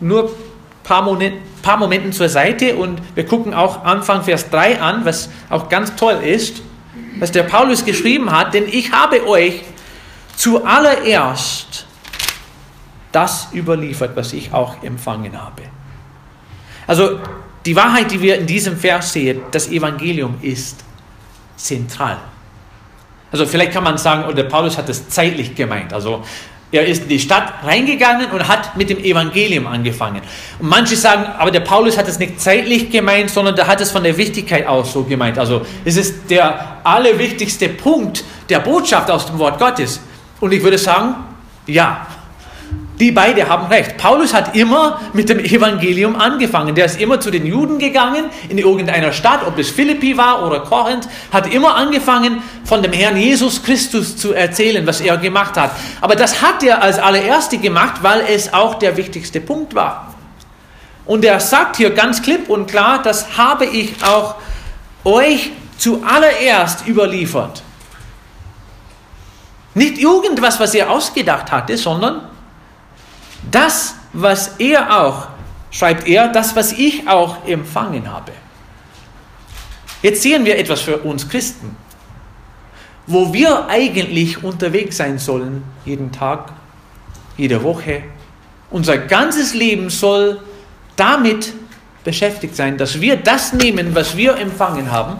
nur 0.00 0.24
ein 0.24 0.30
paar, 0.82 1.02
Momen, 1.02 1.34
paar 1.62 1.76
Momenten 1.76 2.12
zur 2.12 2.28
Seite 2.28 2.76
und 2.76 3.00
wir 3.14 3.26
gucken 3.26 3.54
auch 3.54 3.84
Anfang 3.84 4.24
Vers 4.24 4.50
3 4.50 4.80
an, 4.80 5.04
was 5.04 5.28
auch 5.48 5.68
ganz 5.68 5.94
toll 5.94 6.18
ist, 6.24 6.62
was 7.18 7.30
der 7.30 7.44
Paulus 7.44 7.84
geschrieben 7.84 8.32
hat, 8.32 8.54
denn 8.54 8.64
ich 8.66 8.92
habe 8.92 9.26
euch 9.28 9.62
zuallererst 10.36 11.86
das 13.12 13.48
überliefert, 13.52 14.16
was 14.16 14.32
ich 14.32 14.52
auch 14.52 14.82
empfangen 14.82 15.40
habe. 15.40 15.62
Also 16.86 17.20
die 17.64 17.76
Wahrheit, 17.76 18.10
die 18.10 18.20
wir 18.20 18.38
in 18.38 18.46
diesem 18.46 18.76
Vers 18.76 19.12
sehen, 19.12 19.42
das 19.50 19.68
Evangelium 19.68 20.36
ist 20.42 20.82
zentral. 21.56 22.18
Also 23.30 23.46
vielleicht 23.46 23.72
kann 23.72 23.84
man 23.84 23.96
sagen, 23.98 24.24
oder 24.24 24.42
Paulus 24.44 24.76
hat 24.76 24.88
das 24.88 25.08
zeitlich 25.08 25.54
gemeint. 25.54 25.92
Also 25.92 26.22
er 26.72 26.86
ist 26.86 27.02
in 27.02 27.08
die 27.08 27.18
Stadt 27.18 27.52
reingegangen 27.64 28.30
und 28.30 28.48
hat 28.48 28.76
mit 28.76 28.88
dem 28.88 28.98
Evangelium 28.98 29.66
angefangen. 29.66 30.22
Und 30.58 30.68
manche 30.68 30.96
sagen, 30.96 31.26
aber 31.38 31.50
der 31.50 31.60
Paulus 31.60 31.98
hat 31.98 32.08
es 32.08 32.18
nicht 32.18 32.40
zeitlich 32.40 32.90
gemeint, 32.90 33.30
sondern 33.30 33.54
der 33.54 33.66
hat 33.66 33.80
es 33.80 33.90
von 33.90 34.02
der 34.02 34.16
Wichtigkeit 34.16 34.66
aus 34.66 34.92
so 34.92 35.04
gemeint. 35.04 35.38
Also 35.38 35.66
es 35.84 35.96
ist 35.96 36.30
der 36.30 36.78
allerwichtigste 36.82 37.68
Punkt 37.68 38.24
der 38.48 38.60
Botschaft 38.60 39.10
aus 39.10 39.26
dem 39.26 39.38
Wort 39.38 39.58
Gottes. 39.58 40.00
Und 40.42 40.50
ich 40.50 40.60
würde 40.64 40.76
sagen, 40.76 41.14
ja, 41.68 42.04
die 42.98 43.12
beide 43.12 43.48
haben 43.48 43.68
recht. 43.68 43.96
Paulus 43.96 44.34
hat 44.34 44.56
immer 44.56 45.00
mit 45.12 45.28
dem 45.28 45.38
Evangelium 45.38 46.16
angefangen. 46.16 46.74
Der 46.74 46.86
ist 46.86 47.00
immer 47.00 47.20
zu 47.20 47.30
den 47.30 47.46
Juden 47.46 47.78
gegangen, 47.78 48.24
in 48.48 48.58
irgendeiner 48.58 49.12
Stadt, 49.12 49.46
ob 49.46 49.56
es 49.56 49.70
Philippi 49.70 50.16
war 50.16 50.44
oder 50.44 50.58
Korinth, 50.58 51.08
hat 51.32 51.54
immer 51.54 51.76
angefangen, 51.76 52.42
von 52.64 52.82
dem 52.82 52.92
Herrn 52.92 53.16
Jesus 53.16 53.62
Christus 53.62 54.16
zu 54.16 54.32
erzählen, 54.32 54.84
was 54.84 55.00
er 55.00 55.16
gemacht 55.16 55.56
hat. 55.56 55.70
Aber 56.00 56.16
das 56.16 56.42
hat 56.42 56.64
er 56.64 56.82
als 56.82 56.98
allererste 56.98 57.58
gemacht, 57.58 58.02
weil 58.02 58.24
es 58.28 58.52
auch 58.52 58.74
der 58.74 58.96
wichtigste 58.96 59.40
Punkt 59.40 59.76
war. 59.76 60.12
Und 61.06 61.24
er 61.24 61.38
sagt 61.38 61.76
hier 61.76 61.90
ganz 61.90 62.20
klipp 62.20 62.48
und 62.48 62.66
klar, 62.66 63.00
das 63.00 63.38
habe 63.38 63.64
ich 63.64 63.94
auch 64.04 64.34
euch 65.04 65.52
zuallererst 65.78 66.88
überliefert. 66.88 67.62
Nicht 69.74 69.98
irgendwas, 69.98 70.60
was 70.60 70.74
er 70.74 70.90
ausgedacht 70.90 71.50
hatte, 71.50 71.76
sondern 71.76 72.28
das, 73.50 73.94
was 74.12 74.56
er 74.58 75.00
auch, 75.00 75.28
schreibt 75.70 76.06
er, 76.06 76.28
das, 76.28 76.54
was 76.54 76.72
ich 76.72 77.08
auch 77.08 77.46
empfangen 77.46 78.10
habe. 78.10 78.32
Jetzt 80.02 80.22
sehen 80.22 80.44
wir 80.44 80.58
etwas 80.58 80.80
für 80.80 80.98
uns 80.98 81.28
Christen, 81.28 81.76
wo 83.06 83.32
wir 83.32 83.68
eigentlich 83.68 84.42
unterwegs 84.42 84.96
sein 84.96 85.18
sollen, 85.18 85.62
jeden 85.84 86.12
Tag, 86.12 86.52
jede 87.36 87.62
Woche. 87.62 88.02
Unser 88.70 88.98
ganzes 88.98 89.54
Leben 89.54 89.90
soll 89.90 90.40
damit 90.96 91.52
beschäftigt 92.04 92.56
sein, 92.56 92.76
dass 92.76 93.00
wir 93.00 93.16
das 93.16 93.52
nehmen, 93.52 93.94
was 93.94 94.16
wir 94.16 94.36
empfangen 94.36 94.90
haben, 94.90 95.18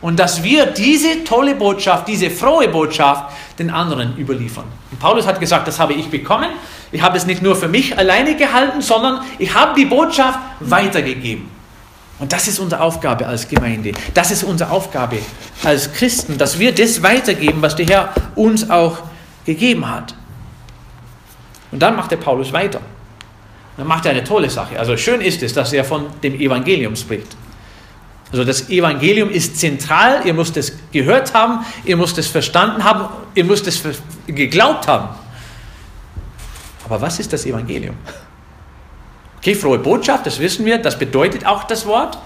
und 0.00 0.18
dass 0.18 0.42
wir 0.42 0.66
diese 0.66 1.24
tolle 1.24 1.54
Botschaft, 1.54 2.08
diese 2.08 2.30
frohe 2.30 2.68
Botschaft 2.68 3.32
den 3.58 3.70
anderen 3.70 4.16
überliefern. 4.16 4.64
Und 4.90 5.00
Paulus 5.00 5.26
hat 5.26 5.40
gesagt, 5.40 5.66
das 5.66 5.78
habe 5.78 5.94
ich 5.94 6.08
bekommen. 6.08 6.50
Ich 6.92 7.02
habe 7.02 7.16
es 7.16 7.26
nicht 7.26 7.42
nur 7.42 7.56
für 7.56 7.68
mich 7.68 7.96
alleine 7.98 8.36
gehalten, 8.36 8.80
sondern 8.82 9.22
ich 9.38 9.54
habe 9.54 9.74
die 9.74 9.86
Botschaft 9.86 10.38
weitergegeben. 10.60 11.50
Und 12.18 12.32
das 12.32 12.48
ist 12.48 12.58
unsere 12.58 12.82
Aufgabe 12.82 13.26
als 13.26 13.48
Gemeinde. 13.48 13.92
Das 14.14 14.30
ist 14.30 14.42
unsere 14.42 14.70
Aufgabe 14.70 15.18
als 15.62 15.92
Christen, 15.92 16.38
dass 16.38 16.58
wir 16.58 16.72
das 16.72 17.02
weitergeben, 17.02 17.60
was 17.60 17.76
der 17.76 17.86
Herr 17.86 18.14
uns 18.34 18.70
auch 18.70 18.98
gegeben 19.44 19.90
hat. 19.90 20.14
Und 21.72 21.80
dann 21.80 21.96
macht 21.96 22.10
der 22.10 22.16
Paulus 22.16 22.52
weiter. 22.52 22.80
dann 23.76 23.86
macht 23.86 24.06
er 24.06 24.12
eine 24.12 24.24
tolle 24.24 24.48
Sache. 24.48 24.78
Also 24.78 24.96
schön 24.96 25.20
ist 25.20 25.42
es, 25.42 25.52
dass 25.52 25.72
er 25.72 25.84
von 25.84 26.06
dem 26.22 26.40
Evangelium 26.40 26.96
spricht. 26.96 27.36
Also 28.32 28.44
das 28.44 28.68
Evangelium 28.68 29.30
ist 29.30 29.58
zentral, 29.58 30.22
ihr 30.24 30.34
müsst 30.34 30.56
es 30.56 30.72
gehört 30.92 31.32
haben, 31.32 31.64
ihr 31.84 31.96
müsst 31.96 32.18
es 32.18 32.26
verstanden 32.26 32.82
haben, 32.82 33.08
ihr 33.34 33.44
müsst 33.44 33.66
es 33.66 33.82
geglaubt 34.26 34.88
haben. 34.88 35.08
Aber 36.84 37.00
was 37.00 37.18
ist 37.18 37.32
das 37.32 37.46
Evangelium? 37.46 37.96
Okay, 39.38 39.54
frohe 39.54 39.78
Botschaft, 39.78 40.26
das 40.26 40.40
wissen 40.40 40.64
wir, 40.66 40.78
das 40.78 40.98
bedeutet 40.98 41.46
auch 41.46 41.64
das 41.64 41.86
Wort. 41.86 42.18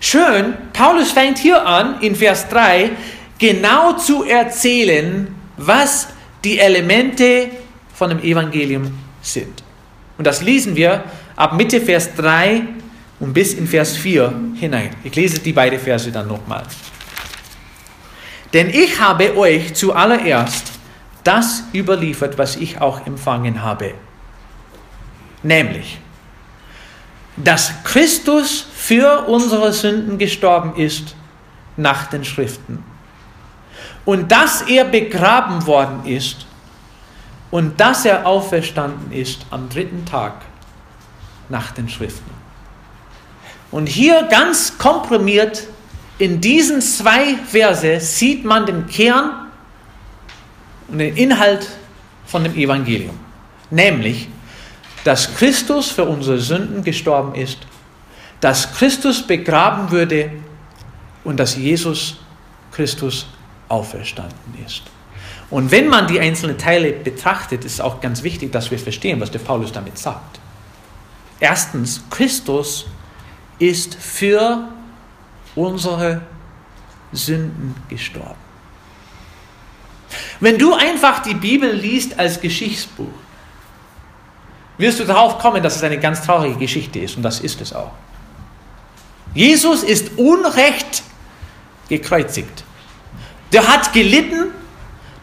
Schön, 0.00 0.54
Paulus 0.74 1.12
fängt 1.12 1.38
hier 1.38 1.66
an, 1.66 2.00
in 2.00 2.14
Vers 2.14 2.48
3, 2.50 2.90
genau 3.38 3.94
zu 3.94 4.24
erzählen, 4.24 5.34
was 5.56 6.08
die 6.44 6.58
Elemente 6.58 7.48
von 7.94 8.10
dem 8.10 8.22
Evangelium 8.22 8.98
sind. 9.22 9.62
Und 10.18 10.26
das 10.26 10.42
lesen 10.42 10.76
wir 10.76 11.04
ab 11.36 11.54
Mitte 11.54 11.80
Vers 11.80 12.14
3 12.14 12.62
und 13.20 13.32
bis 13.32 13.54
in 13.54 13.66
Vers 13.66 13.96
4 13.96 14.34
hinein. 14.54 14.90
Ich 15.04 15.14
lese 15.14 15.38
die 15.40 15.52
beiden 15.52 15.78
Verse 15.78 16.10
dann 16.10 16.28
nochmal. 16.28 16.64
Denn 18.52 18.70
ich 18.70 19.00
habe 19.00 19.36
euch 19.36 19.74
zuallererst 19.74 20.72
das 21.24 21.64
überliefert, 21.72 22.38
was 22.38 22.56
ich 22.56 22.80
auch 22.80 23.06
empfangen 23.06 23.62
habe. 23.62 23.94
Nämlich, 25.42 25.98
dass 27.36 27.72
Christus 27.82 28.66
für 28.74 29.26
unsere 29.26 29.72
Sünden 29.72 30.18
gestorben 30.18 30.76
ist 30.76 31.16
nach 31.76 32.06
den 32.06 32.24
Schriften 32.24 32.84
und 34.04 34.30
dass 34.30 34.62
er 34.62 34.84
begraben 34.84 35.66
worden 35.66 36.04
ist 36.04 36.46
und 37.50 37.80
dass 37.80 38.04
er 38.04 38.26
auferstanden 38.26 39.12
ist 39.12 39.46
am 39.50 39.68
dritten 39.68 40.04
Tag 40.04 40.42
nach 41.48 41.72
den 41.72 41.88
Schriften. 41.88 42.43
Und 43.74 43.88
hier 43.88 44.28
ganz 44.30 44.78
komprimiert 44.78 45.66
in 46.18 46.40
diesen 46.40 46.80
zwei 46.80 47.34
Verse 47.34 47.98
sieht 47.98 48.44
man 48.44 48.66
den 48.66 48.86
Kern 48.86 49.48
und 50.86 50.98
den 50.98 51.16
Inhalt 51.16 51.68
von 52.24 52.44
dem 52.44 52.54
Evangelium. 52.54 53.18
Nämlich, 53.72 54.28
dass 55.02 55.34
Christus 55.34 55.90
für 55.90 56.04
unsere 56.04 56.38
Sünden 56.38 56.84
gestorben 56.84 57.34
ist, 57.34 57.58
dass 58.40 58.72
Christus 58.74 59.26
begraben 59.26 59.90
würde 59.90 60.30
und 61.24 61.40
dass 61.40 61.56
Jesus 61.56 62.18
Christus 62.70 63.26
auferstanden 63.68 64.54
ist. 64.64 64.82
Und 65.50 65.72
wenn 65.72 65.88
man 65.88 66.06
die 66.06 66.20
einzelnen 66.20 66.58
Teile 66.58 66.92
betrachtet, 66.92 67.64
ist 67.64 67.80
auch 67.80 68.00
ganz 68.00 68.22
wichtig, 68.22 68.52
dass 68.52 68.70
wir 68.70 68.78
verstehen, 68.78 69.20
was 69.20 69.32
der 69.32 69.40
Paulus 69.40 69.72
damit 69.72 69.98
sagt. 69.98 70.38
Erstens, 71.40 72.04
Christus 72.08 72.86
ist 73.68 73.94
für 73.94 74.68
unsere 75.54 76.22
Sünden 77.12 77.74
gestorben. 77.88 78.34
Wenn 80.40 80.58
du 80.58 80.74
einfach 80.74 81.20
die 81.22 81.34
Bibel 81.34 81.70
liest 81.72 82.18
als 82.18 82.40
Geschichtsbuch, 82.40 83.06
wirst 84.78 85.00
du 85.00 85.04
darauf 85.04 85.38
kommen, 85.38 85.62
dass 85.62 85.76
es 85.76 85.82
eine 85.82 85.98
ganz 85.98 86.22
traurige 86.22 86.58
Geschichte 86.58 86.98
ist 86.98 87.16
und 87.16 87.22
das 87.22 87.40
ist 87.40 87.60
es 87.60 87.72
auch. 87.72 87.92
Jesus 89.34 89.82
ist 89.82 90.16
unrecht 90.16 91.02
gekreuzigt. 91.88 92.64
Der 93.52 93.66
hat 93.68 93.92
gelitten, 93.92 94.48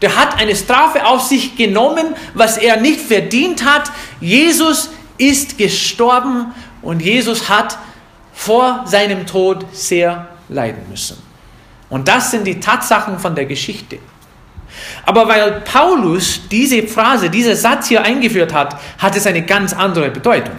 der 0.02 0.16
hat 0.16 0.40
eine 0.40 0.56
Strafe 0.56 1.06
auf 1.06 1.22
sich 1.22 1.56
genommen, 1.56 2.16
was 2.34 2.58
er 2.58 2.80
nicht 2.80 3.00
verdient 3.02 3.66
hat. 3.66 3.92
Jesus 4.20 4.90
ist 5.18 5.58
gestorben 5.58 6.54
und 6.82 7.02
Jesus 7.02 7.50
hat 7.50 7.78
vor 8.42 8.86
seinem 8.88 9.28
Tod 9.28 9.68
sehr 9.72 10.28
leiden 10.50 10.90
müssen. 10.90 11.22
Und 11.90 12.08
das 12.08 12.32
sind 12.32 12.48
die 12.48 12.60
Tatsachen 12.60 13.20
von 13.20 13.36
der 13.36 13.46
Geschichte. 13.46 14.00
Aber 15.06 15.28
weil 15.28 15.62
Paulus 15.62 16.42
diese 16.50 16.82
Phrase, 16.82 17.30
dieser 17.30 17.56
Satz 17.56 17.90
hier 17.90 18.02
eingeführt 18.02 18.52
hat, 18.52 18.80
hat 18.98 19.16
es 19.16 19.28
eine 19.28 19.44
ganz 19.44 19.74
andere 19.74 20.10
Bedeutung. 20.10 20.56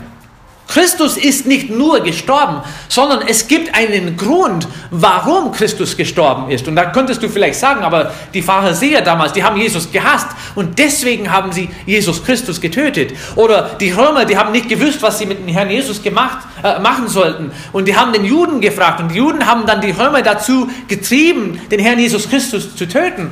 Christus 0.72 1.18
ist 1.18 1.44
nicht 1.46 1.68
nur 1.68 2.00
gestorben, 2.00 2.62
sondern 2.88 3.20
es 3.28 3.46
gibt 3.46 3.74
einen 3.74 4.16
Grund, 4.16 4.66
warum 4.90 5.52
Christus 5.52 5.98
gestorben 5.98 6.50
ist. 6.50 6.66
Und 6.66 6.76
da 6.76 6.86
könntest 6.86 7.22
du 7.22 7.28
vielleicht 7.28 7.60
sagen, 7.60 7.84
aber 7.84 8.14
die 8.32 8.40
Pharisäer 8.40 9.02
damals, 9.02 9.34
die 9.34 9.44
haben 9.44 9.58
Jesus 9.58 9.92
gehasst 9.92 10.28
und 10.54 10.78
deswegen 10.78 11.30
haben 11.30 11.52
sie 11.52 11.68
Jesus 11.84 12.24
Christus 12.24 12.58
getötet. 12.58 13.12
Oder 13.36 13.76
die 13.80 13.90
Römer, 13.90 14.24
die 14.24 14.38
haben 14.38 14.50
nicht 14.50 14.66
gewusst, 14.66 15.02
was 15.02 15.18
sie 15.18 15.26
mit 15.26 15.40
dem 15.40 15.48
Herrn 15.48 15.68
Jesus 15.68 16.02
gemacht, 16.02 16.38
äh, 16.62 16.78
machen 16.78 17.06
sollten. 17.06 17.52
Und 17.72 17.86
die 17.86 17.94
haben 17.94 18.14
den 18.14 18.24
Juden 18.24 18.62
gefragt 18.62 18.98
und 18.98 19.10
die 19.10 19.16
Juden 19.16 19.46
haben 19.46 19.66
dann 19.66 19.82
die 19.82 19.90
Römer 19.90 20.22
dazu 20.22 20.70
getrieben, 20.88 21.60
den 21.70 21.80
Herrn 21.80 21.98
Jesus 21.98 22.30
Christus 22.30 22.74
zu 22.74 22.88
töten. 22.88 23.30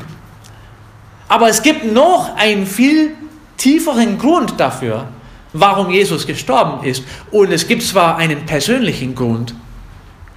Aber 1.27 1.49
es 1.49 1.63
gibt 1.63 1.91
noch 1.91 2.37
einen 2.37 2.67
viel 2.67 3.13
tieferen 3.57 4.19
Grund 4.19 4.61
dafür, 4.61 5.09
warum 5.53 5.91
Jesus 5.91 6.27
gestorben 6.27 6.85
ist. 6.85 7.05
Und 7.31 7.53
es 7.53 7.67
gibt 7.67 7.83
zwar 7.83 8.17
einen 8.17 8.47
persönlichen 8.47 9.15
Grund, 9.15 9.55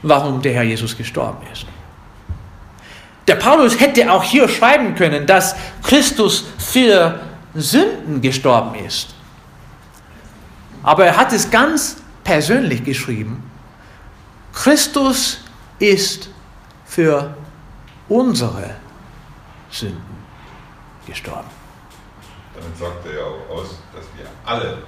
warum 0.01 0.41
der 0.41 0.53
Herr 0.53 0.63
Jesus 0.63 0.97
gestorben 0.97 1.45
ist. 1.51 1.65
Der 3.27 3.35
Paulus 3.35 3.79
hätte 3.79 4.11
auch 4.11 4.23
hier 4.23 4.49
schreiben 4.49 4.95
können, 4.95 5.25
dass 5.25 5.55
Christus 5.81 6.45
für 6.57 7.19
Sünden 7.53 8.21
gestorben 8.21 8.75
ist. 8.75 9.13
Aber 10.81 11.05
er 11.05 11.15
hat 11.15 11.31
es 11.31 11.49
ganz 11.49 11.97
persönlich 12.23 12.83
geschrieben. 12.83 13.49
Christus 14.53 15.39
ist 15.79 16.29
für 16.85 17.35
unsere 18.09 18.71
Sünden 19.71 20.01
gestorben. 21.07 21.49
Damit 22.53 22.77
sagt 22.77 23.05
er 23.05 23.13
ja 23.13 23.23
auch 23.23 23.55
aus, 23.55 23.69
dass 23.93 24.05
wir 24.17 24.27
alle. 24.45 24.83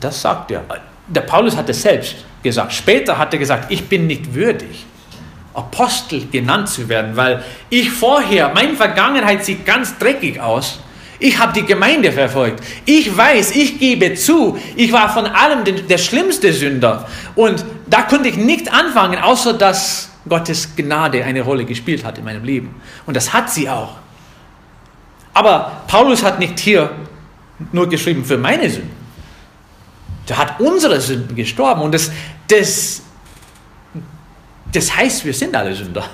Das 0.00 0.20
sagt 0.20 0.50
er. 0.50 0.62
Der 1.06 1.20
Paulus 1.22 1.56
hat 1.56 1.68
es 1.68 1.82
selbst 1.82 2.16
gesagt. 2.42 2.72
Später 2.72 3.18
hat 3.18 3.32
er 3.32 3.38
gesagt, 3.38 3.70
ich 3.70 3.88
bin 3.88 4.06
nicht 4.06 4.34
würdig, 4.34 4.86
Apostel 5.54 6.26
genannt 6.30 6.68
zu 6.68 6.88
werden, 6.88 7.16
weil 7.16 7.44
ich 7.68 7.90
vorher, 7.90 8.52
meine 8.54 8.74
Vergangenheit 8.74 9.44
sieht 9.44 9.66
ganz 9.66 9.98
dreckig 9.98 10.40
aus. 10.40 10.80
Ich 11.18 11.38
habe 11.38 11.52
die 11.52 11.64
Gemeinde 11.64 12.10
verfolgt. 12.10 12.64
Ich 12.84 13.16
weiß, 13.16 13.54
ich 13.54 13.78
gebe 13.78 14.14
zu, 14.14 14.58
ich 14.74 14.92
war 14.92 15.08
von 15.12 15.26
allem 15.26 15.86
der 15.86 15.98
schlimmste 15.98 16.52
Sünder. 16.52 17.06
Und 17.36 17.64
da 17.86 18.02
konnte 18.02 18.28
ich 18.28 18.36
nicht 18.36 18.72
anfangen, 18.72 19.20
außer 19.20 19.52
dass 19.52 20.10
Gottes 20.28 20.74
Gnade 20.74 21.24
eine 21.24 21.42
Rolle 21.42 21.64
gespielt 21.64 22.04
hat 22.04 22.18
in 22.18 22.24
meinem 22.24 22.44
Leben. 22.44 22.74
Und 23.06 23.16
das 23.16 23.32
hat 23.32 23.50
sie 23.50 23.68
auch. 23.68 23.96
Aber 25.34 25.82
Paulus 25.86 26.24
hat 26.24 26.38
nicht 26.38 26.58
hier 26.58 26.90
nur 27.70 27.88
geschrieben 27.88 28.24
für 28.24 28.36
meine 28.36 28.68
Sünden. 28.68 29.01
Der 30.28 30.38
hat 30.38 30.60
unsere 30.60 31.00
Sünden 31.00 31.34
gestorben. 31.34 31.82
Und 31.82 31.92
das, 31.92 32.10
das, 32.48 33.02
das 34.72 34.96
heißt, 34.96 35.24
wir 35.24 35.34
sind 35.34 35.54
alle 35.54 35.74
Sünder. 35.74 36.08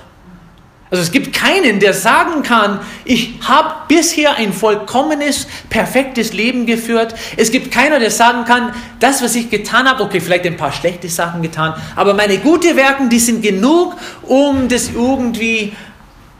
Also 0.90 1.02
es 1.02 1.12
gibt 1.12 1.34
keinen, 1.34 1.80
der 1.80 1.92
sagen 1.92 2.42
kann, 2.42 2.80
ich 3.04 3.34
habe 3.46 3.74
bisher 3.88 4.36
ein 4.36 4.54
vollkommenes, 4.54 5.46
perfektes 5.68 6.32
Leben 6.32 6.64
geführt. 6.64 7.14
Es 7.36 7.50
gibt 7.50 7.70
keiner, 7.70 7.98
der 7.98 8.10
sagen 8.10 8.46
kann, 8.46 8.72
das, 8.98 9.22
was 9.22 9.34
ich 9.34 9.50
getan 9.50 9.86
habe, 9.86 10.02
okay, 10.02 10.18
vielleicht 10.18 10.46
ein 10.46 10.56
paar 10.56 10.72
schlechte 10.72 11.08
Sachen 11.08 11.42
getan, 11.42 11.74
aber 11.94 12.14
meine 12.14 12.38
guten 12.38 12.74
Werke, 12.74 13.06
die 13.08 13.18
sind 13.18 13.42
genug, 13.42 13.96
um 14.22 14.66
das 14.68 14.88
irgendwie 14.88 15.74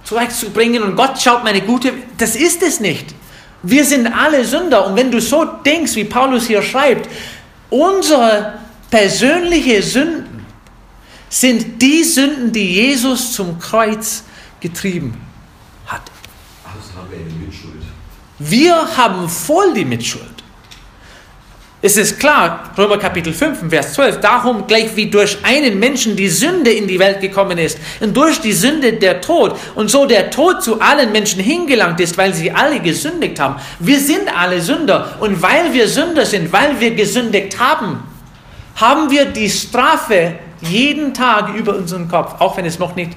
zurechtzubringen 0.05 0.83
und 0.83 0.97
Gott 0.97 1.21
schaut 1.21 1.45
meine 1.45 1.61
gute, 1.61 1.93
das 2.17 2.35
ist 2.35 2.63
es 2.63 2.81
nicht. 2.81 3.15
Wir 3.63 3.85
sind 3.85 4.07
alle 4.07 4.47
Sünder 4.47 4.87
und 4.87 4.97
wenn 4.97 5.11
du 5.11 5.21
so 5.21 5.45
denkst, 5.45 5.95
wie 5.97 6.05
Paulus 6.05 6.47
hier 6.47 6.63
schreibt, 6.63 7.07
unsere 7.71 8.59
persönliche 8.91 9.83
Sünden 9.83 10.47
sind 11.29 11.81
die 11.81 12.05
Sünden, 12.05 12.53
die 12.53 12.75
Jesus 12.75 13.33
zum 13.33 13.59
Kreuz 13.59 14.25
getrieben 14.61 15.21
hat. 15.87 16.03
Also 16.65 16.99
haben 16.99 17.11
wir 17.11 17.19
eine 17.19 17.31
Mitschuld. 17.31 17.83
Wir 18.39 18.97
haben 18.97 19.29
voll 19.29 19.75
die 19.75 19.85
Mitschuld. 19.85 20.38
Es 21.80 21.97
ist 21.97 22.18
klar, 22.18 22.73
Römer 22.76 22.99
Kapitel 22.99 23.32
5, 23.32 23.70
Vers 23.70 23.92
12, 23.92 24.18
darum 24.18 24.66
gleich 24.66 24.97
wie 24.97 25.08
durch 25.08 25.38
einen 25.44 25.78
Menschen 25.78 26.16
die 26.16 26.28
Sünde 26.28 26.73
in 26.73 26.88
die 26.88 26.99
Welt 26.99 27.20
gekommen 27.20 27.56
ist 27.56 27.78
und 28.00 28.16
durch 28.16 28.40
die 28.40 28.52
Sünde 28.52 28.94
der 28.94 29.20
Tod 29.20 29.56
und 29.76 29.88
so 29.88 30.04
der 30.04 30.30
Tod 30.30 30.61
zu 30.61 30.80
allen 30.80 31.12
Menschen 31.12 31.40
hingelangt 31.40 32.00
ist, 32.00 32.18
weil 32.18 32.35
sie 32.35 32.50
alle 32.50 32.80
gesündigt 32.80 33.38
haben. 33.38 33.61
Wir 33.78 34.00
sind 34.00 34.28
alle 34.37 34.61
Sünder 34.61 35.14
und 35.20 35.40
weil 35.40 35.73
wir 35.73 35.87
Sünder 35.87 36.26
sind, 36.26 36.52
weil 36.52 36.80
wir 36.80 36.97
gesündigt 36.97 37.61
haben, 37.61 38.02
haben 38.75 39.08
wir 39.12 39.26
die 39.26 39.49
Strafe 39.49 40.35
jeden 40.61 41.14
Tag 41.14 41.54
über 41.54 41.76
unseren 41.76 42.08
Kopf, 42.08 42.40
auch 42.40 42.56
wenn 42.56 42.66
es 42.66 42.80
noch 42.80 42.97
nicht 42.97 43.12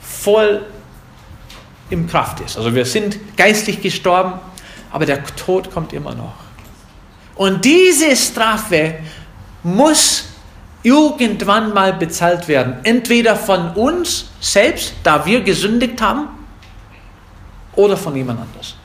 voll 0.00 0.66
im 1.88 2.06
Kraft 2.06 2.40
ist. 2.40 2.58
Also 2.58 2.74
wir 2.74 2.84
sind 2.84 3.16
geistlich 3.38 3.80
gestorben, 3.80 4.34
aber 4.90 5.06
der 5.06 5.24
Tod 5.24 5.72
kommt 5.72 5.94
immer 5.94 6.14
noch. 6.14 6.43
Und 7.36 7.64
diese 7.64 8.14
Strafe 8.16 8.96
muss 9.62 10.26
irgendwann 10.82 11.72
mal 11.72 11.94
bezahlt 11.94 12.46
werden. 12.46 12.76
Entweder 12.84 13.34
von 13.34 13.72
uns 13.72 14.26
selbst, 14.40 14.94
da 15.02 15.24
wir 15.24 15.40
gesündigt 15.40 16.00
haben, 16.00 16.28
oder 17.74 17.96
von 17.96 18.14
jemand 18.14 18.40
anders. 18.40 18.76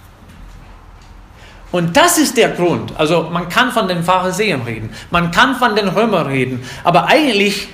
Und 1.71 1.95
das 1.95 2.17
ist 2.17 2.35
der 2.35 2.49
Grund. 2.49 2.93
Also 2.97 3.29
man 3.31 3.47
kann 3.47 3.71
von 3.71 3.87
den 3.87 4.03
Pharisäern 4.03 4.61
reden, 4.63 4.89
man 5.11 5.29
kann 5.29 5.55
von 5.55 5.75
den 5.75 5.87
Römern 5.87 6.25
reden, 6.25 6.63
aber 6.83 7.05
eigentlich 7.05 7.67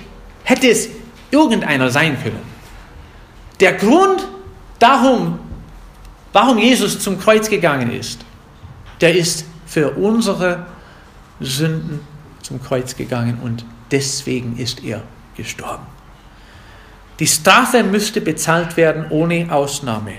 hätte 0.44 0.68
es 0.68 0.88
irgendeiner 1.30 1.90
sein 1.90 2.22
können. 2.22 2.42
Der 3.58 3.72
Grund 3.72 4.26
darum, 4.78 5.38
warum 6.32 6.58
Jesus 6.58 7.00
zum 7.00 7.18
Kreuz 7.18 7.48
gegangen 7.48 7.90
ist, 7.90 8.20
der 9.00 9.16
ist 9.16 9.46
für 9.66 9.90
unsere 9.92 10.66
Sünden 11.40 12.00
zum 12.42 12.62
Kreuz 12.62 12.96
gegangen 12.96 13.40
und 13.42 13.64
deswegen 13.90 14.56
ist 14.56 14.82
er 14.84 15.02
gestorben. 15.36 15.86
Die 17.18 17.26
Strafe 17.26 17.82
müsste 17.82 18.20
bezahlt 18.20 18.76
werden 18.76 19.06
ohne 19.10 19.50
Ausnahme. 19.50 20.14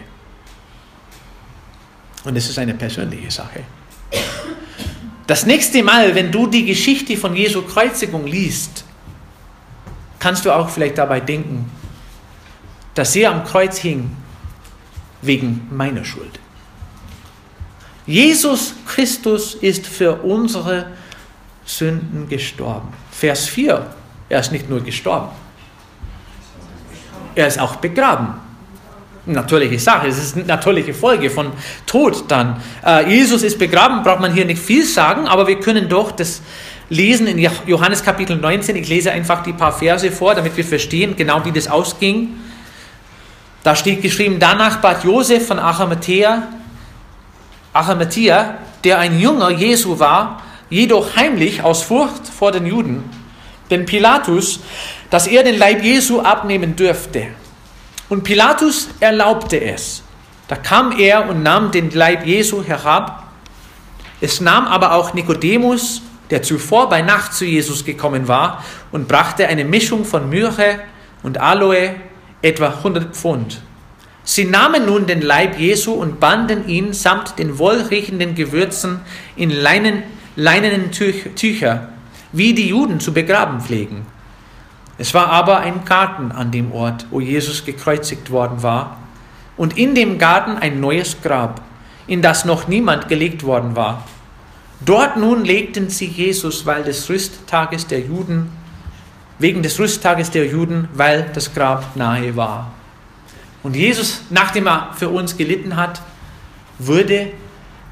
Und 2.23 2.35
es 2.35 2.49
ist 2.49 2.59
eine 2.59 2.73
persönliche 2.73 3.31
Sache. 3.31 3.61
Das 5.27 5.45
nächste 5.45 5.83
Mal, 5.83 6.15
wenn 6.15 6.31
du 6.31 6.47
die 6.47 6.65
Geschichte 6.65 7.17
von 7.17 7.35
Jesu 7.35 7.61
Kreuzigung 7.61 8.25
liest, 8.25 8.83
kannst 10.19 10.45
du 10.45 10.51
auch 10.51 10.69
vielleicht 10.69 10.97
dabei 10.97 11.19
denken, 11.19 11.69
dass 12.95 13.15
er 13.15 13.31
am 13.31 13.43
Kreuz 13.43 13.77
hing 13.77 14.09
wegen 15.21 15.67
meiner 15.69 16.03
Schuld. 16.03 16.39
Jesus 18.07 18.73
Christus 18.87 19.55
ist 19.55 19.85
für 19.85 20.13
unsere 20.23 20.87
Sünden 21.65 22.29
gestorben. 22.29 22.87
Vers 23.11 23.47
4, 23.47 23.85
er 24.29 24.39
ist 24.39 24.51
nicht 24.53 24.69
nur 24.69 24.81
gestorben, 24.81 25.27
er 27.35 27.47
ist 27.47 27.59
auch 27.59 27.75
begraben. 27.75 28.35
Natürliche 29.25 29.77
Sache, 29.77 30.07
es 30.07 30.17
ist 30.17 30.37
eine 30.37 30.45
natürliche 30.45 30.93
Folge 30.93 31.29
von 31.29 31.51
Tod 31.85 32.23
dann. 32.29 32.61
Äh, 32.85 33.09
Jesus 33.09 33.43
ist 33.43 33.59
begraben, 33.59 34.01
braucht 34.01 34.21
man 34.21 34.33
hier 34.33 34.45
nicht 34.45 34.61
viel 34.61 34.85
sagen, 34.85 35.27
aber 35.27 35.45
wir 35.47 35.59
können 35.59 35.89
doch 35.89 36.11
das 36.13 36.41
lesen 36.89 37.27
in 37.27 37.37
Johannes 37.65 38.01
Kapitel 38.01 38.37
19. 38.37 38.77
Ich 38.77 38.87
lese 38.87 39.11
einfach 39.11 39.43
die 39.43 39.51
paar 39.51 39.73
Verse 39.73 40.09
vor, 40.11 40.33
damit 40.33 40.55
wir 40.55 40.63
verstehen, 40.63 41.17
genau 41.17 41.43
wie 41.43 41.51
das 41.51 41.67
ausging. 41.67 42.37
Da 43.63 43.75
steht 43.75 44.01
geschrieben, 44.01 44.37
danach 44.39 44.77
bat 44.77 45.03
Josef 45.03 45.47
von 45.47 45.59
Arimathea, 45.59 46.47
Arimathea, 47.77 48.57
der 48.83 48.99
ein 48.99 49.19
Jünger 49.19 49.49
Jesu 49.49 49.99
war, 49.99 50.41
jedoch 50.69 51.15
heimlich 51.15 51.63
aus 51.63 51.83
Furcht 51.83 52.27
vor 52.27 52.51
den 52.51 52.65
Juden, 52.65 53.03
den 53.69 53.85
Pilatus, 53.85 54.59
dass 55.09 55.27
er 55.27 55.43
den 55.43 55.57
Leib 55.57 55.83
Jesu 55.83 56.21
abnehmen 56.21 56.75
dürfte. 56.75 57.27
Und 58.09 58.23
Pilatus 58.23 58.89
erlaubte 58.99 59.59
es. 59.61 60.03
Da 60.47 60.55
kam 60.55 60.97
er 60.97 61.29
und 61.29 61.43
nahm 61.43 61.71
den 61.71 61.91
Leib 61.91 62.25
Jesu 62.25 62.63
herab. 62.63 63.23
Es 64.21 64.39
nahm 64.39 64.65
aber 64.65 64.93
auch 64.93 65.13
Nikodemus, 65.13 66.01
der 66.29 66.41
zuvor 66.41 66.89
bei 66.89 67.01
Nacht 67.01 67.33
zu 67.33 67.45
Jesus 67.45 67.85
gekommen 67.85 68.27
war, 68.27 68.63
und 68.91 69.07
brachte 69.07 69.47
eine 69.47 69.65
Mischung 69.65 70.05
von 70.05 70.29
Myrrhe 70.29 70.79
und 71.23 71.37
Aloe 71.37 71.95
etwa 72.41 72.67
100 72.67 73.15
Pfund. 73.15 73.61
Sie 74.29 74.43
nahmen 74.43 74.85
nun 74.85 75.07
den 75.07 75.21
Leib 75.21 75.57
Jesu 75.57 75.93
und 75.93 76.19
banden 76.19 76.67
ihn 76.67 76.91
samt 76.91 77.39
den 77.39 77.59
wohlriechenden 77.59 78.35
Gewürzen 78.35 78.99
in 79.37 79.49
leinen, 79.49 80.03
leinenen 80.35 80.91
Tücher, 80.91 81.87
wie 82.33 82.53
die 82.53 82.67
Juden 82.67 82.99
zu 82.99 83.13
begraben 83.13 83.61
pflegen. 83.61 84.05
Es 84.97 85.13
war 85.13 85.29
aber 85.29 85.59
ein 85.59 85.85
Garten 85.85 86.33
an 86.33 86.51
dem 86.51 86.73
Ort, 86.73 87.05
wo 87.09 87.21
Jesus 87.21 87.63
gekreuzigt 87.63 88.29
worden 88.29 88.61
war, 88.63 88.97
und 89.55 89.77
in 89.77 89.95
dem 89.95 90.17
Garten 90.19 90.57
ein 90.57 90.81
neues 90.81 91.21
Grab, 91.23 91.61
in 92.05 92.21
das 92.21 92.43
noch 92.43 92.67
niemand 92.67 93.07
gelegt 93.07 93.43
worden 93.43 93.77
war. 93.77 94.03
Dort 94.81 95.15
nun 95.15 95.45
legten 95.45 95.89
sie 95.89 96.07
Jesus, 96.07 96.65
weil 96.65 96.83
des 96.83 97.09
Rüsttages 97.09 97.87
der 97.87 98.01
Juden 98.01 98.49
wegen 99.39 99.63
des 99.63 99.79
Rüsttages 99.79 100.31
der 100.31 100.47
Juden, 100.47 100.89
weil 100.93 101.31
das 101.33 101.53
Grab 101.53 101.95
nahe 101.95 102.35
war. 102.35 102.73
Und 103.63 103.75
Jesus, 103.75 104.21
nachdem 104.29 104.67
er 104.67 104.93
für 104.95 105.09
uns 105.09 105.35
gelitten 105.37 105.75
hat, 105.75 106.01
wurde 106.79 107.31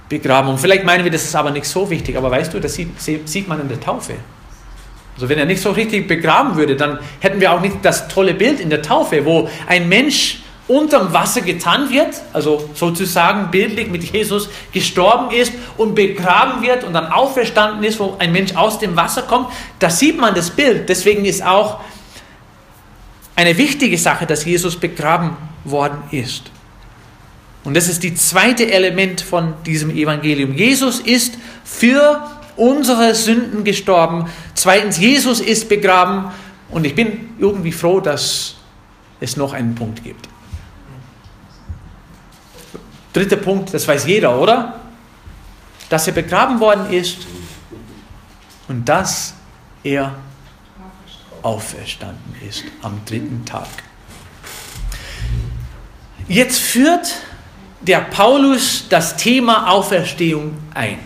begraben. 0.10 0.50
Und 0.50 0.60
vielleicht 0.60 0.86
meinen 0.86 1.04
wir, 1.04 1.12
das 1.12 1.24
ist 1.24 1.36
aber 1.36 1.52
nicht 1.52 1.66
so 1.66 1.90
wichtig, 1.90 2.18
aber 2.18 2.32
weißt 2.32 2.54
du, 2.54 2.60
das 2.60 2.76
sieht, 2.76 3.00
sieht 3.28 3.48
man 3.48 3.60
in 3.62 3.68
der 3.68 3.80
Taufe. 3.80 4.14
Also 5.16 5.30
wenn 5.30 5.40
er 5.40 5.46
nicht 5.46 5.62
so 5.62 5.72
richtig 5.72 6.08
begraben 6.08 6.56
würde, 6.56 6.76
dann 6.76 7.00
hätten 7.20 7.40
wir 7.40 7.52
auch 7.52 7.62
nicht 7.62 7.78
das 7.84 8.08
tolle 8.08 8.34
Bild 8.34 8.60
in 8.60 8.70
der 8.70 8.82
Taufe, 8.82 9.26
wo 9.26 9.50
ein 9.68 9.88
Mensch 9.88 10.40
unterm 10.68 11.14
Wasser 11.14 11.42
getan 11.42 11.92
wird, 11.92 12.16
also 12.34 12.70
sozusagen 12.74 13.52
bildlich 13.52 13.88
mit 13.88 14.04
Jesus 14.04 14.50
gestorben 14.74 15.32
ist 15.32 15.54
und 15.78 15.94
begraben 15.94 16.64
wird 16.64 16.84
und 16.84 16.94
dann 16.94 17.08
auferstanden 17.08 17.84
ist, 17.84 18.00
wo 18.00 18.16
ein 18.18 18.32
Mensch 18.32 18.56
aus 18.56 18.80
dem 18.80 18.96
Wasser 18.96 19.22
kommt, 19.22 19.50
da 19.80 19.90
sieht 19.90 20.18
man 20.18 20.34
das 20.34 20.50
Bild. 20.50 20.90
Deswegen 20.90 21.24
ist 21.24 21.46
auch 21.46 21.80
eine 23.36 23.58
wichtige 23.58 23.98
Sache, 23.98 24.26
dass 24.26 24.44
Jesus 24.44 24.76
begraben 24.76 25.38
worden 25.66 25.98
ist. 26.12 26.52
Und 27.64 27.76
das 27.76 27.88
ist 27.88 28.04
die 28.04 28.14
zweite 28.14 28.72
Element 28.72 29.22
von 29.22 29.56
diesem 29.66 29.90
Evangelium. 29.90 30.54
Jesus 30.54 31.00
ist 31.00 31.34
für 31.64 32.26
unsere 32.56 33.16
Sünden 33.16 33.64
gestorben. 33.64 34.30
Zweitens, 34.54 35.00
Jesus 35.00 35.40
ist 35.40 35.68
begraben. 35.68 36.32
Und 36.70 36.86
ich 36.86 36.96
bin 36.96 37.30
irgendwie 37.40 37.72
froh, 37.72 38.00
dass 38.00 38.56
es 39.20 39.36
noch 39.36 39.54
einen 39.54 39.76
Punkt 39.76 40.04
gibt. 40.04 40.30
Dritter 43.14 43.38
Punkt, 43.38 43.74
das 43.74 43.88
weiß 43.88 44.06
jeder, 44.06 44.40
oder? 44.40 44.80
Dass 45.90 46.08
er 46.08 46.14
begraben 46.14 46.60
worden 46.60 46.92
ist 46.92 47.20
und 48.68 48.88
dass 48.88 49.36
er 49.84 50.16
auferstanden 51.42 52.36
ist 52.48 52.64
am 52.82 53.00
dritten 53.06 53.46
Tag. 53.46 53.68
Jetzt 56.28 56.60
führt 56.60 57.16
der 57.82 58.00
Paulus 58.00 58.86
das 58.90 59.16
Thema 59.16 59.70
Auferstehung 59.70 60.54
ein. 60.74 60.98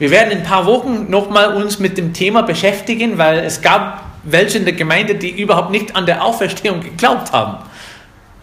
Wir 0.00 0.10
werden 0.10 0.32
in 0.32 0.38
ein 0.38 0.44
paar 0.44 0.66
Wochen 0.66 1.08
nochmal 1.08 1.54
uns 1.54 1.78
mit 1.78 1.96
dem 1.96 2.12
Thema 2.12 2.42
beschäftigen, 2.42 3.18
weil 3.18 3.38
es 3.40 3.62
gab 3.62 4.04
welche 4.24 4.58
in 4.58 4.64
der 4.64 4.74
Gemeinde, 4.74 5.14
die 5.14 5.30
überhaupt 5.30 5.70
nicht 5.70 5.94
an 5.94 6.06
der 6.06 6.24
Auferstehung 6.24 6.80
geglaubt 6.80 7.32
haben. 7.32 7.58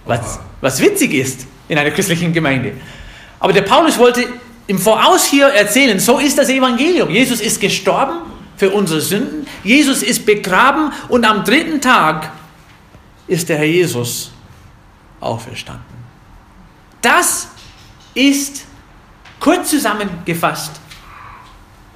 Was, 0.05 0.39
was 0.61 0.81
witzig 0.81 1.13
ist 1.13 1.45
in 1.67 1.77
einer 1.77 1.91
christlichen 1.91 2.31
Gemeinde. 2.31 2.73
Aber 3.39 3.51
der 3.51 3.61
Paulus 3.61 3.97
wollte 3.97 4.25
im 4.67 4.79
Voraus 4.79 5.25
hier 5.25 5.47
erzählen, 5.47 5.99
so 5.99 6.17
ist 6.19 6.37
das 6.37 6.49
Evangelium. 6.49 7.09
Jesus 7.09 7.41
ist 7.41 7.59
gestorben 7.59 8.19
für 8.55 8.69
unsere 8.71 9.01
Sünden, 9.01 9.47
Jesus 9.63 10.03
ist 10.03 10.25
begraben 10.25 10.91
und 11.09 11.25
am 11.25 11.43
dritten 11.43 11.81
Tag 11.81 12.31
ist 13.27 13.49
der 13.49 13.57
Herr 13.57 13.65
Jesus 13.65 14.31
auferstanden. 15.19 15.85
Das 17.01 17.49
ist 18.13 18.65
kurz 19.39 19.69
zusammengefasst 19.69 20.79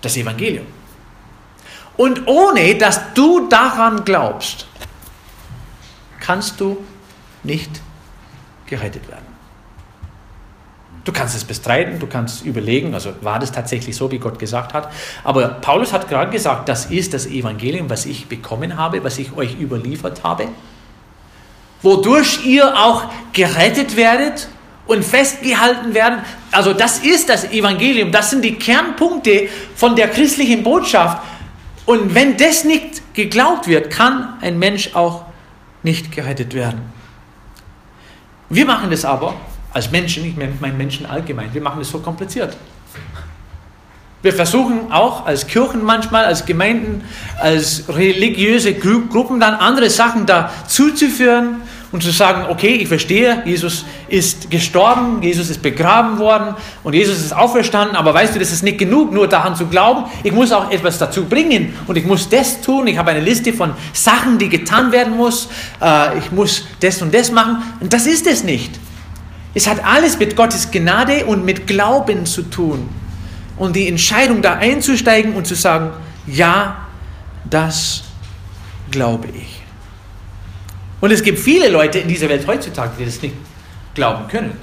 das 0.02 0.18
Evangelium. 0.18 0.66
Und 1.98 2.28
ohne 2.28 2.76
dass 2.76 3.14
du 3.14 3.48
daran 3.48 4.04
glaubst, 4.04 4.68
kannst 6.20 6.60
du 6.60 6.84
nicht 7.44 7.82
gerettet 8.66 9.08
werden. 9.08 9.34
Du 11.04 11.12
kannst 11.12 11.36
es 11.36 11.44
bestreiten, 11.44 12.00
du 12.00 12.08
kannst 12.08 12.46
überlegen, 12.46 12.94
also 12.94 13.14
war 13.22 13.38
das 13.38 13.52
tatsächlich 13.52 13.96
so, 13.96 14.10
wie 14.10 14.20
Gott 14.20 14.40
gesagt 14.40 14.74
hat. 14.74 14.90
Aber 15.26 15.50
Paulus 15.50 15.92
hat 15.92 16.08
gerade 16.08 16.32
gesagt, 16.32 16.70
das 16.70 16.86
ist 16.86 17.14
das 17.14 17.26
Evangelium, 17.26 17.90
was 17.90 18.06
ich 18.06 18.28
bekommen 18.28 18.78
habe, 18.78 19.04
was 19.04 19.20
ich 19.20 19.36
euch 19.36 19.60
überliefert 19.60 20.24
habe, 20.24 20.48
wodurch 21.84 22.46
ihr 22.46 22.76
auch 22.76 23.04
gerettet 23.34 23.96
werdet 23.96 24.48
und 24.88 25.04
festgehalten 25.06 25.94
werden. 25.94 26.20
Also 26.52 26.74
das 26.74 27.00
ist 27.00 27.30
das 27.30 27.46
Evangelium, 27.52 28.12
das 28.12 28.32
sind 28.32 28.44
die 28.44 28.56
Kernpunkte 28.56 29.48
von 29.76 29.96
der 29.96 30.08
christlichen 30.08 30.64
Botschaft. 30.64 31.22
Und 31.86 32.16
wenn 32.16 32.38
das 32.38 32.64
nicht 32.64 33.14
geglaubt 33.14 33.68
wird, 33.68 33.92
kann 33.92 34.38
ein 34.42 34.58
Mensch 34.58 34.96
auch 34.96 35.26
nicht 35.84 36.12
gerettet 36.12 36.54
werden. 36.54 36.82
Wir 38.50 38.66
machen 38.66 38.90
das 38.90 39.04
aber 39.04 39.36
als 39.74 39.92
Menschen, 39.92 40.26
ich 40.26 40.36
meine 40.36 40.74
Menschen 40.74 41.06
allgemein, 41.06 41.54
wir 41.54 41.62
machen 41.62 41.82
es 41.82 41.90
so 41.90 42.00
kompliziert. 42.00 42.56
Wir 44.22 44.32
versuchen 44.32 44.90
auch 44.92 45.26
als 45.26 45.48
Kirchen 45.48 45.84
manchmal, 45.84 46.24
als 46.24 46.46
Gemeinden, 46.46 47.04
als 47.42 47.84
religiöse 47.90 48.74
Gruppen 48.74 49.42
dann 49.42 49.56
andere 49.56 49.90
Sachen 49.90 50.26
da 50.26 50.50
zuzuführen 50.68 51.62
und 51.94 52.02
zu 52.02 52.10
sagen, 52.10 52.48
okay, 52.50 52.74
ich 52.74 52.88
verstehe, 52.88 53.44
Jesus 53.46 53.86
ist 54.10 54.50
gestorben, 54.50 55.22
Jesus 55.22 55.52
ist 55.52 55.62
begraben 55.62 56.18
worden 56.18 56.56
und 56.84 56.96
Jesus 56.96 57.20
ist 57.20 57.34
auferstanden, 57.34 57.96
aber 57.96 58.16
weißt 58.16 58.34
du, 58.34 58.40
das 58.40 58.52
ist 58.52 58.64
nicht 58.64 58.80
genug, 58.80 59.14
nur 59.14 59.28
daran 59.28 59.56
zu 59.56 59.68
glauben. 59.68 60.06
Ich 60.24 60.32
muss 60.32 60.52
auch 60.52 60.72
etwas 60.72 60.98
dazu 60.98 61.26
bringen 61.26 61.76
und 61.86 61.96
ich 61.96 62.06
muss 62.06 62.28
das 62.28 62.62
tun. 62.62 62.88
Ich 62.88 62.98
habe 62.98 63.12
eine 63.12 63.20
Liste 63.20 63.54
von 63.54 63.74
Sachen, 63.94 64.40
die 64.40 64.50
getan 64.50 64.92
werden 64.92 65.16
muss. 65.16 65.50
Äh, 65.80 66.18
ich 66.18 66.32
muss 66.32 66.66
das 66.80 67.00
und 67.04 67.14
das 67.14 67.32
machen. 67.32 67.62
Und 67.80 67.94
das 67.94 68.08
ist 68.08 68.26
es 68.26 68.44
nicht. 68.44 68.72
Es 69.54 69.68
hat 69.68 69.86
alles 69.86 70.18
mit 70.18 70.36
Gottes 70.36 70.72
Gnade 70.72 71.28
und 71.28 71.46
mit 71.46 71.68
Glauben 71.68 72.26
zu 72.26 72.42
tun. 72.42 72.90
Und 73.56 73.76
die 73.76 73.88
Entscheidung 73.88 74.42
da 74.42 74.54
einzusteigen 74.54 75.36
und 75.36 75.46
zu 75.46 75.54
sagen, 75.54 75.92
ja, 76.26 76.88
das 77.48 78.02
glaube 78.90 79.28
ich. 79.28 79.63
Und 81.04 81.12
es 81.12 81.22
gibt 81.22 81.38
viele 81.38 81.68
Leute 81.68 82.00
in 82.00 82.08
dieser 82.08 82.30
Welt 82.30 82.48
heutzutage, 82.48 82.92
die 82.98 83.04
das 83.04 83.22
nicht 83.22 83.36
glauben 83.94 84.26
können. 84.30 84.58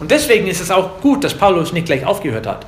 Und 0.00 0.10
deswegen 0.10 0.46
ist 0.48 0.60
es 0.60 0.70
auch 0.70 1.00
gut, 1.00 1.24
dass 1.24 1.32
Paulus 1.32 1.72
nicht 1.72 1.86
gleich 1.86 2.04
aufgehört 2.04 2.46
hat. 2.46 2.66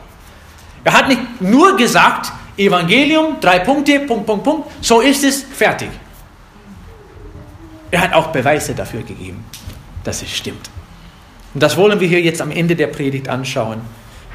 Er 0.82 0.94
hat 0.94 1.08
nicht 1.08 1.20
nur 1.42 1.76
gesagt, 1.76 2.32
Evangelium, 2.56 3.36
drei 3.42 3.58
Punkte, 3.58 4.00
Punkt, 4.00 4.24
Punkt, 4.24 4.44
Punkt, 4.44 4.70
so 4.80 5.02
ist 5.02 5.22
es, 5.22 5.42
fertig. 5.42 5.90
Er 7.90 8.00
hat 8.00 8.14
auch 8.14 8.28
Beweise 8.28 8.74
dafür 8.74 9.02
gegeben, 9.02 9.44
dass 10.02 10.22
es 10.22 10.34
stimmt. 10.34 10.70
Und 11.52 11.62
das 11.62 11.76
wollen 11.76 12.00
wir 12.00 12.08
hier 12.08 12.22
jetzt 12.22 12.40
am 12.40 12.52
Ende 12.52 12.74
der 12.74 12.86
Predigt 12.86 13.28
anschauen. 13.28 13.82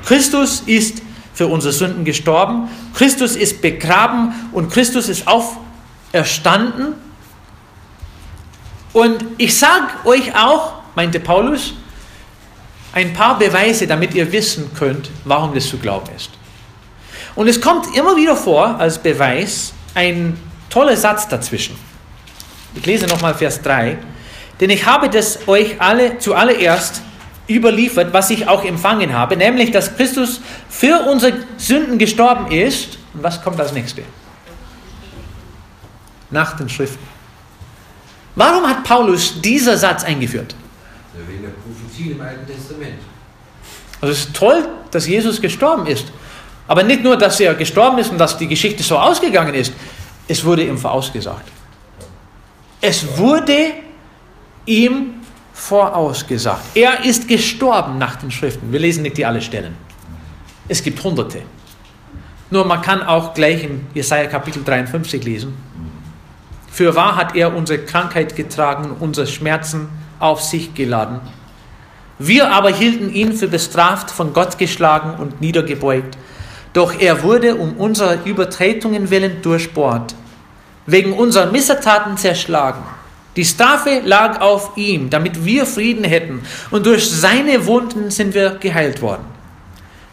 Christus 0.06 0.62
ist 0.68 1.02
für 1.34 1.48
unsere 1.48 1.74
Sünden 1.74 2.06
gestorben, 2.06 2.70
Christus 2.94 3.36
ist 3.36 3.64
begraben 3.64 4.32
und 4.52 4.72
Christus 4.72 5.10
ist 5.10 5.24
auferstanden. 5.28 7.04
Und 8.96 9.26
ich 9.38 9.60
sage 9.60 9.88
euch 10.06 10.34
auch, 10.38 10.76
meinte 10.96 11.20
Paulus, 11.20 11.74
ein 12.94 13.12
paar 13.12 13.38
Beweise, 13.38 13.88
damit 13.88 14.14
ihr 14.14 14.32
wissen 14.32 14.72
könnt, 14.74 15.10
warum 15.26 15.54
das 15.54 15.68
zu 15.68 15.78
glauben 15.78 16.08
ist. 16.16 16.30
Und 17.36 17.50
es 17.50 17.60
kommt 17.60 17.94
immer 17.94 18.16
wieder 18.16 18.38
vor, 18.38 18.80
als 18.80 18.98
Beweis, 18.98 19.74
ein 19.96 20.40
toller 20.70 20.96
Satz 20.96 21.28
dazwischen. 21.28 21.76
Ich 22.74 22.86
lese 22.86 23.06
nochmal 23.08 23.36
Vers 23.36 23.62
3. 23.62 23.98
Denn 24.62 24.70
ich 24.70 24.86
habe 24.86 25.10
das 25.10 25.46
euch 25.46 25.82
alle 25.82 26.18
zuallererst 26.20 27.02
überliefert, 27.50 28.14
was 28.14 28.30
ich 28.30 28.48
auch 28.48 28.64
empfangen 28.64 29.12
habe, 29.12 29.36
nämlich 29.36 29.72
dass 29.72 29.98
Christus 29.98 30.40
für 30.70 31.02
unsere 31.12 31.34
Sünden 31.58 31.98
gestorben 31.98 32.50
ist. 32.50 32.98
Und 33.14 33.24
was 33.24 33.44
kommt 33.44 33.60
als 33.60 33.74
nächstes? 33.74 34.06
Nach 36.32 36.56
den 36.56 36.70
Schriften. 36.70 37.15
Warum 38.36 38.68
hat 38.68 38.84
Paulus 38.84 39.42
dieser 39.42 39.78
Satz 39.78 40.04
eingeführt? 40.04 40.56
Wegen 41.28 41.44
der 41.44 41.50
Prophezie 41.50 42.12
im 42.12 42.22
Alten 42.22 42.46
Testament. 42.46 43.00
Also 44.02 44.12
es 44.12 44.26
ist 44.26 44.36
toll, 44.36 44.68
dass 44.92 45.08
Jesus 45.08 45.42
gestorben 45.42 45.88
ist. 45.88 46.06
Aber 46.68 46.84
nicht 46.84 47.04
nur, 47.04 47.18
dass 47.18 47.40
er 47.40 47.54
gestorben 47.56 47.98
ist 48.00 48.12
und 48.12 48.18
dass 48.18 48.38
die 48.38 48.48
Geschichte 48.48 48.84
so 48.84 48.98
ausgegangen 48.98 49.54
ist, 49.54 49.74
es 50.28 50.44
wurde 50.44 50.64
ihm 50.64 50.78
vorausgesagt. 50.78 51.48
Es 52.82 53.18
wurde 53.18 53.74
ihm 54.66 55.22
vorausgesagt. 55.54 56.76
Er 56.76 57.06
ist 57.06 57.28
gestorben 57.28 57.98
nach 57.98 58.18
den 58.18 58.32
Schriften. 58.32 58.72
Wir 58.72 58.80
lesen 58.80 59.04
nicht 59.04 59.18
die 59.18 59.26
alle 59.26 59.42
Stellen. 59.42 59.76
Es 60.68 60.84
gibt 60.84 61.02
hunderte. 61.04 61.42
Nur 62.50 62.66
man 62.66 62.82
kann 62.82 63.02
auch 63.04 63.34
gleich 63.34 63.64
in 63.64 63.88
Jesaja 63.94 64.28
Kapitel 64.28 64.64
53 64.64 65.24
lesen. 65.24 65.58
Für 66.76 66.94
wahr 66.94 67.16
hat 67.16 67.38
er 67.38 67.56
unsere 67.56 67.80
Krankheit 67.80 68.36
getragen, 68.36 68.98
unsere 69.00 69.28
Schmerzen 69.28 69.88
auf 70.20 70.42
sich 70.42 70.74
geladen. 70.74 71.22
Wir 72.20 72.52
aber 72.52 72.70
hielten 72.70 73.14
ihn 73.14 73.32
für 73.32 73.48
bestraft, 73.48 74.12
von 74.12 74.34
Gott 74.34 74.58
geschlagen 74.58 75.14
und 75.18 75.40
niedergebeugt. 75.40 76.18
Doch 76.74 76.94
er 77.00 77.24
wurde 77.24 77.56
um 77.56 77.78
unserer 77.78 78.26
Übertretungen 78.26 79.10
willen 79.10 79.42
durchbohrt, 79.42 80.16
wegen 80.86 81.14
unserer 81.14 81.50
Missetaten 81.50 82.18
zerschlagen. 82.18 82.84
Die 83.38 83.46
Strafe 83.46 84.02
lag 84.04 84.42
auf 84.42 84.76
ihm, 84.76 85.10
damit 85.10 85.46
wir 85.46 85.66
Frieden 85.66 86.04
hätten, 86.04 86.42
und 86.72 86.86
durch 86.86 87.10
seine 87.10 87.66
Wunden 87.68 88.12
sind 88.12 88.34
wir 88.34 88.50
geheilt 88.60 89.02
worden. 89.02 89.24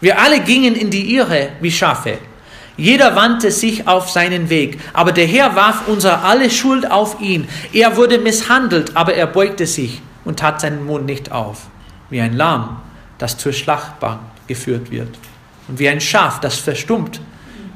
Wir 0.00 0.16
alle 0.20 0.38
gingen 0.38 0.76
in 0.76 0.90
die 0.90 1.16
Irre 1.16 1.48
wie 1.60 1.72
Schafe. 1.72 2.18
Jeder 2.76 3.14
wandte 3.16 3.50
sich 3.50 3.86
auf 3.86 4.08
seinen 4.10 4.48
Weg, 4.48 4.80
aber 4.92 5.12
der 5.12 5.26
Herr 5.26 5.54
warf 5.54 5.88
unser 5.88 6.24
alle 6.24 6.50
Schuld 6.50 6.90
auf 6.90 7.20
ihn. 7.20 7.46
Er 7.72 7.96
wurde 7.96 8.18
misshandelt, 8.18 8.96
aber 8.96 9.14
er 9.14 9.26
beugte 9.26 9.66
sich 9.66 10.00
und 10.24 10.38
tat 10.38 10.60
seinen 10.60 10.86
Mund 10.86 11.06
nicht 11.06 11.30
auf, 11.32 11.66
wie 12.08 12.20
ein 12.20 12.34
Lamm, 12.34 12.80
das 13.18 13.36
zur 13.36 13.52
Schlachtbank 13.52 14.20
geführt 14.46 14.90
wird, 14.90 15.18
und 15.68 15.78
wie 15.78 15.88
ein 15.88 16.00
Schaf, 16.00 16.40
das 16.40 16.58
verstummt 16.58 17.20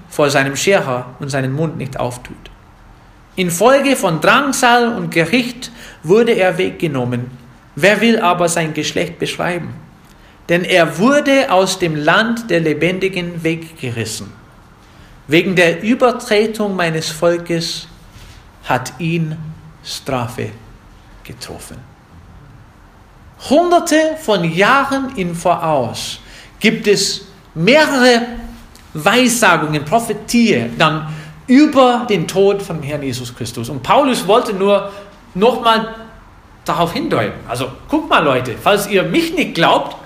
vor 0.08 0.30
seinem 0.30 0.56
Scherer 0.56 1.14
und 1.20 1.28
seinen 1.28 1.52
Mund 1.52 1.76
nicht 1.76 2.00
auftut. 2.00 2.36
Infolge 3.36 3.96
von 3.96 4.22
Drangsal 4.22 4.94
und 4.94 5.10
Gericht 5.10 5.70
wurde 6.02 6.32
er 6.32 6.56
weggenommen. 6.56 7.30
Wer 7.74 8.00
will 8.00 8.18
aber 8.18 8.48
sein 8.48 8.72
Geschlecht 8.72 9.18
beschreiben? 9.18 9.74
Denn 10.48 10.64
er 10.64 10.98
wurde 10.98 11.52
aus 11.52 11.78
dem 11.78 11.96
Land 11.96 12.48
der 12.48 12.60
Lebendigen 12.60 13.44
weggerissen. 13.44 14.32
Wegen 15.28 15.56
der 15.56 15.82
Übertretung 15.82 16.76
meines 16.76 17.10
Volkes 17.10 17.88
hat 18.64 18.92
ihn 18.98 19.36
Strafe 19.84 20.50
getroffen. 21.24 21.78
Hunderte 23.50 24.16
von 24.20 24.44
Jahren 24.44 25.16
im 25.16 25.34
Voraus 25.34 26.20
gibt 26.60 26.86
es 26.86 27.26
mehrere 27.54 28.22
Weissagungen, 28.94 29.84
Prophetie 29.84 30.70
dann 30.78 31.08
über 31.46 32.06
den 32.08 32.26
Tod 32.26 32.62
von 32.62 32.82
Herrn 32.82 33.02
Jesus 33.02 33.34
Christus. 33.34 33.68
Und 33.68 33.82
Paulus 33.82 34.26
wollte 34.26 34.52
nur 34.52 34.90
nochmal 35.34 35.94
darauf 36.64 36.92
hindeuten. 36.92 37.38
Also 37.48 37.70
guck 37.88 38.08
mal 38.08 38.24
Leute, 38.24 38.56
falls 38.60 38.88
ihr 38.88 39.02
mich 39.04 39.34
nicht 39.34 39.54
glaubt, 39.54 39.96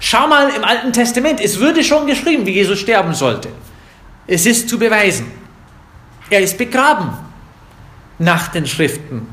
schau 0.00 0.26
mal 0.26 0.50
im 0.50 0.64
Alten 0.64 0.92
Testament. 0.92 1.40
Es 1.40 1.60
würde 1.60 1.84
schon 1.84 2.06
geschrieben, 2.06 2.46
wie 2.46 2.52
Jesus 2.52 2.78
sterben 2.78 3.14
sollte. 3.14 3.48
Es 4.26 4.46
ist 4.46 4.68
zu 4.68 4.78
beweisen. 4.78 5.30
Er 6.30 6.40
ist 6.40 6.58
begraben 6.58 7.10
nach 8.18 8.48
den 8.48 8.66
Schriften. 8.66 9.28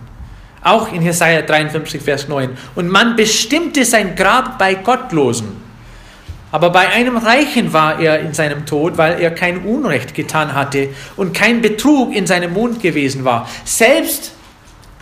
Auch 0.61 0.91
in 0.93 1.01
Jesaja 1.01 1.41
53, 1.41 2.01
Vers 2.01 2.27
9. 2.27 2.57
Und 2.75 2.87
man 2.89 3.15
bestimmte 3.15 3.83
sein 3.83 4.15
Grab 4.15 4.57
bei 4.57 4.75
Gottlosen. 4.75 5.61
Aber 6.51 6.69
bei 6.69 6.87
einem 6.89 7.17
Reichen 7.17 7.73
war 7.73 7.99
er 7.99 8.19
in 8.19 8.33
seinem 8.33 8.65
Tod, 8.67 8.97
weil 8.97 9.19
er 9.19 9.31
kein 9.31 9.65
Unrecht 9.65 10.13
getan 10.13 10.53
hatte 10.53 10.89
und 11.15 11.33
kein 11.33 11.61
Betrug 11.61 12.15
in 12.15 12.27
seinem 12.27 12.53
Mund 12.53 12.79
gewesen 12.79 13.25
war. 13.25 13.49
Selbst 13.65 14.33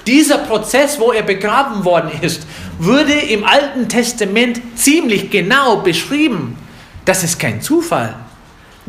dieser 0.07 0.39
Prozess, 0.39 0.97
wo 0.97 1.11
er 1.11 1.23
begraben 1.23 1.83
worden 1.83 2.11
ist, 2.21 2.47
würde 2.79 3.13
im 3.13 3.43
Alten 3.43 3.89
Testament 3.89 4.61
ziemlich 4.75 5.29
genau 5.29 5.77
beschrieben. 5.77 6.57
Das 7.03 7.23
ist 7.23 7.37
kein 7.37 7.61
Zufall. 7.61 8.15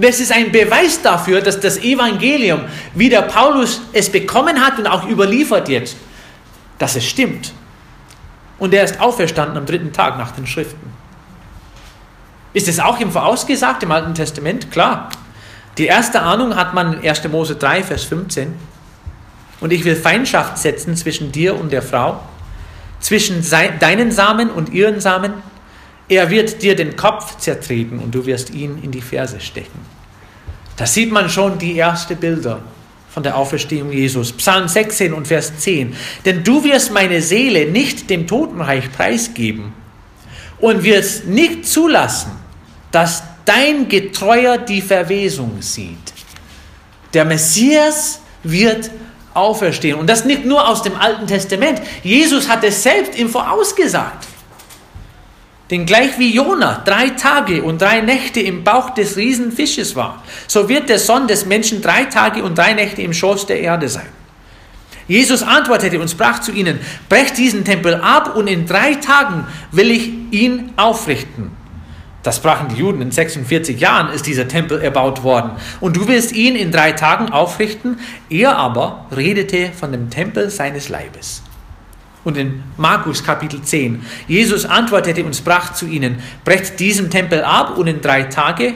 Das 0.02 0.18
ist 0.18 0.32
ein 0.32 0.50
Beweis 0.50 1.00
dafür, 1.00 1.40
dass 1.40 1.60
das 1.60 1.78
Evangelium, 1.78 2.62
wie 2.92 3.08
der 3.08 3.22
Paulus 3.22 3.82
es 3.92 4.10
bekommen 4.10 4.60
hat 4.60 4.76
und 4.80 4.88
auch 4.88 5.08
überliefert 5.08 5.68
jetzt, 5.68 5.96
dass 6.80 6.96
es 6.96 7.04
stimmt. 7.04 7.52
Und 8.58 8.74
er 8.74 8.82
ist 8.82 9.00
auferstanden 9.00 9.56
am 9.56 9.64
dritten 9.64 9.92
Tag 9.92 10.18
nach 10.18 10.32
den 10.32 10.48
Schriften. 10.48 10.90
Ist 12.52 12.66
es 12.66 12.80
auch 12.80 12.98
im 12.98 13.12
Vorausgesagt 13.12 13.84
im 13.84 13.92
Alten 13.92 14.12
Testament? 14.14 14.72
Klar. 14.72 15.08
Die 15.78 15.86
erste 15.86 16.20
Ahnung 16.20 16.56
hat 16.56 16.74
man 16.74 16.94
in 17.00 17.08
1. 17.08 17.28
Mose 17.28 17.54
3, 17.54 17.84
Vers 17.84 18.02
15. 18.02 18.52
Und 19.60 19.72
ich 19.72 19.84
will 19.84 19.94
Feindschaft 19.94 20.58
setzen 20.58 20.96
zwischen 20.96 21.30
dir 21.30 21.56
und 21.56 21.70
der 21.70 21.82
Frau, 21.82 22.20
zwischen 22.98 23.48
deinen 23.78 24.10
Samen 24.10 24.50
und 24.50 24.70
ihren 24.70 25.00
Samen. 25.00 25.34
Er 26.08 26.28
wird 26.28 26.60
dir 26.60 26.74
den 26.74 26.96
Kopf 26.96 27.38
zertreten 27.38 28.00
und 28.00 28.12
du 28.12 28.26
wirst 28.26 28.50
ihn 28.50 28.82
in 28.82 28.90
die 28.90 29.00
Ferse 29.00 29.38
stechen. 29.38 29.91
Da 30.76 30.86
sieht 30.86 31.12
man 31.12 31.28
schon 31.28 31.58
die 31.58 31.78
ersten 31.78 32.16
Bilder 32.16 32.60
von 33.10 33.22
der 33.22 33.36
Auferstehung 33.36 33.92
Jesus. 33.92 34.32
Psalm 34.32 34.68
16 34.68 35.12
und 35.12 35.28
Vers 35.28 35.58
10. 35.58 35.94
Denn 36.24 36.42
du 36.44 36.64
wirst 36.64 36.92
meine 36.92 37.20
Seele 37.20 37.70
nicht 37.70 38.08
dem 38.08 38.26
Totenreich 38.26 38.90
preisgeben 38.92 39.74
und 40.60 40.82
wirst 40.82 41.26
nicht 41.26 41.66
zulassen, 41.66 42.32
dass 42.90 43.22
dein 43.44 43.88
Getreuer 43.88 44.58
die 44.58 44.80
Verwesung 44.80 45.60
sieht. 45.60 46.12
Der 47.12 47.24
Messias 47.24 48.20
wird 48.42 48.90
auferstehen. 49.34 49.98
Und 49.98 50.08
das 50.08 50.24
nicht 50.24 50.44
nur 50.44 50.66
aus 50.68 50.82
dem 50.82 50.96
Alten 50.96 51.26
Testament. 51.26 51.80
Jesus 52.02 52.48
hat 52.48 52.64
es 52.64 52.82
selbst 52.82 53.18
ihm 53.18 53.28
vorausgesagt. 53.28 54.26
Denn 55.72 55.86
gleich 55.86 56.18
wie 56.18 56.34
Jona 56.34 56.82
drei 56.84 57.08
Tage 57.08 57.62
und 57.62 57.80
drei 57.80 58.02
Nächte 58.02 58.40
im 58.40 58.62
Bauch 58.62 58.90
des 58.90 59.16
Riesenfisches 59.16 59.96
war, 59.96 60.22
so 60.46 60.68
wird 60.68 60.90
der 60.90 60.98
Sohn 60.98 61.26
des 61.26 61.46
Menschen 61.46 61.80
drei 61.80 62.04
Tage 62.04 62.44
und 62.44 62.58
drei 62.58 62.74
Nächte 62.74 63.00
im 63.00 63.14
Schoß 63.14 63.46
der 63.46 63.58
Erde 63.58 63.88
sein. 63.88 64.08
Jesus 65.08 65.42
antwortete 65.42 65.98
und 65.98 66.10
sprach 66.10 66.40
zu 66.40 66.52
ihnen, 66.52 66.78
brecht 67.08 67.38
diesen 67.38 67.64
Tempel 67.64 67.94
ab 67.94 68.36
und 68.36 68.48
in 68.48 68.66
drei 68.66 68.96
Tagen 68.96 69.46
will 69.70 69.90
ich 69.90 70.10
ihn 70.30 70.74
aufrichten. 70.76 71.52
Das 72.22 72.36
sprachen 72.36 72.68
die 72.68 72.76
Juden. 72.76 73.00
In 73.00 73.10
46 73.10 73.80
Jahren 73.80 74.12
ist 74.12 74.26
dieser 74.26 74.48
Tempel 74.48 74.80
erbaut 74.82 75.22
worden. 75.22 75.52
Und 75.80 75.96
du 75.96 76.06
willst 76.06 76.32
ihn 76.32 76.54
in 76.54 76.70
drei 76.70 76.92
Tagen 76.92 77.30
aufrichten. 77.30 77.98
Er 78.28 78.58
aber 78.58 79.06
redete 79.10 79.70
von 79.72 79.90
dem 79.90 80.10
Tempel 80.10 80.50
seines 80.50 80.90
Leibes. 80.90 81.42
Und 82.24 82.36
in 82.36 82.62
Markus 82.76 83.24
Kapitel 83.24 83.62
10. 83.62 84.04
Jesus 84.28 84.64
antwortete 84.64 85.24
und 85.24 85.34
sprach 85.34 85.74
zu 85.74 85.86
ihnen, 85.86 86.22
brecht 86.44 86.78
diesen 86.78 87.10
Tempel 87.10 87.42
ab 87.42 87.76
und 87.76 87.88
in 87.88 88.00
drei 88.00 88.24
Tage, 88.24 88.74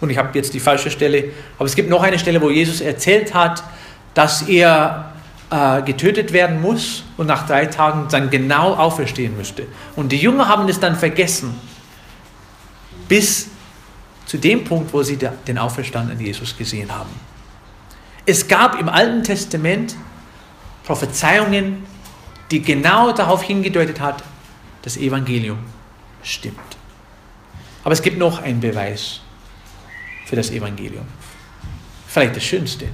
und 0.00 0.10
ich 0.10 0.18
habe 0.18 0.30
jetzt 0.34 0.54
die 0.54 0.60
falsche 0.60 0.90
Stelle, 0.90 1.24
aber 1.58 1.66
es 1.66 1.74
gibt 1.74 1.90
noch 1.90 2.02
eine 2.02 2.18
Stelle, 2.18 2.40
wo 2.40 2.50
Jesus 2.50 2.80
erzählt 2.80 3.34
hat, 3.34 3.62
dass 4.14 4.42
er 4.42 5.12
äh, 5.50 5.82
getötet 5.82 6.32
werden 6.32 6.60
muss 6.60 7.04
und 7.16 7.26
nach 7.26 7.46
drei 7.46 7.66
Tagen 7.66 8.06
dann 8.10 8.30
genau 8.30 8.74
auferstehen 8.74 9.36
müsste. 9.36 9.66
Und 9.96 10.12
die 10.12 10.18
Jünger 10.18 10.48
haben 10.48 10.68
es 10.68 10.78
dann 10.78 10.96
vergessen 10.96 11.54
bis 13.08 13.48
zu 14.26 14.36
dem 14.36 14.64
Punkt, 14.64 14.92
wo 14.92 15.02
sie 15.02 15.18
den 15.46 15.58
auferstandenen 15.58 16.24
Jesus 16.24 16.56
gesehen 16.56 16.92
haben. 16.92 17.08
Es 18.26 18.46
gab 18.46 18.78
im 18.78 18.90
Alten 18.90 19.24
Testament 19.24 19.96
Prophezeiungen, 20.84 21.86
die 22.50 22.62
genau 22.62 23.12
darauf 23.12 23.42
hingedeutet 23.42 24.00
hat, 24.00 24.22
das 24.82 24.96
Evangelium 24.96 25.58
stimmt. 26.22 26.58
Aber 27.84 27.92
es 27.92 28.02
gibt 28.02 28.18
noch 28.18 28.42
einen 28.42 28.60
Beweis 28.60 29.20
für 30.26 30.36
das 30.36 30.50
Evangelium. 30.50 31.06
Vielleicht 32.06 32.36
das 32.36 32.44
Schönste. 32.44 32.88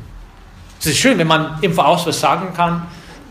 Es 0.79 0.87
ist 0.87 0.99
schön, 0.99 1.19
wenn 1.19 1.27
man 1.27 1.59
im 1.63 1.73
Voraus 1.73 2.07
was 2.07 2.21
sagen 2.21 2.53
kann 2.55 2.87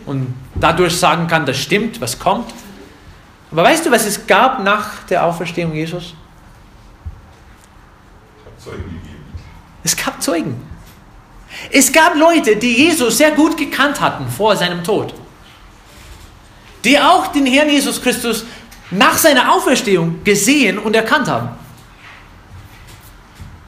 und 0.05 0.33
dadurch 0.55 0.95
sagen 0.95 1.27
kann, 1.27 1.45
das 1.45 1.57
stimmt, 1.57 2.01
was 2.01 2.17
kommt. 2.17 2.53
Aber 3.51 3.63
weißt 3.63 3.85
du, 3.85 3.91
was 3.91 4.05
es 4.05 4.25
gab 4.25 4.63
nach 4.63 5.03
der 5.03 5.23
Auferstehung 5.25 5.73
Jesus? 5.73 6.15
Zeugen 8.57 8.83
gegeben. 8.83 9.23
Es 9.83 9.95
gab 9.95 10.21
Zeugen. 10.21 10.61
Es 11.69 11.91
gab 11.91 12.15
Leute, 12.15 12.55
die 12.55 12.73
Jesus 12.73 13.17
sehr 13.17 13.31
gut 13.31 13.57
gekannt 13.57 14.01
hatten 14.01 14.27
vor 14.27 14.55
seinem 14.55 14.83
Tod. 14.83 15.13
Die 16.83 16.99
auch 16.99 17.27
den 17.27 17.45
Herrn 17.45 17.69
Jesus 17.69 18.01
Christus 18.01 18.45
nach 18.91 19.17
seiner 19.17 19.53
Auferstehung 19.53 20.23
gesehen 20.23 20.77
und 20.77 20.95
erkannt 20.95 21.27
haben. 21.27 21.49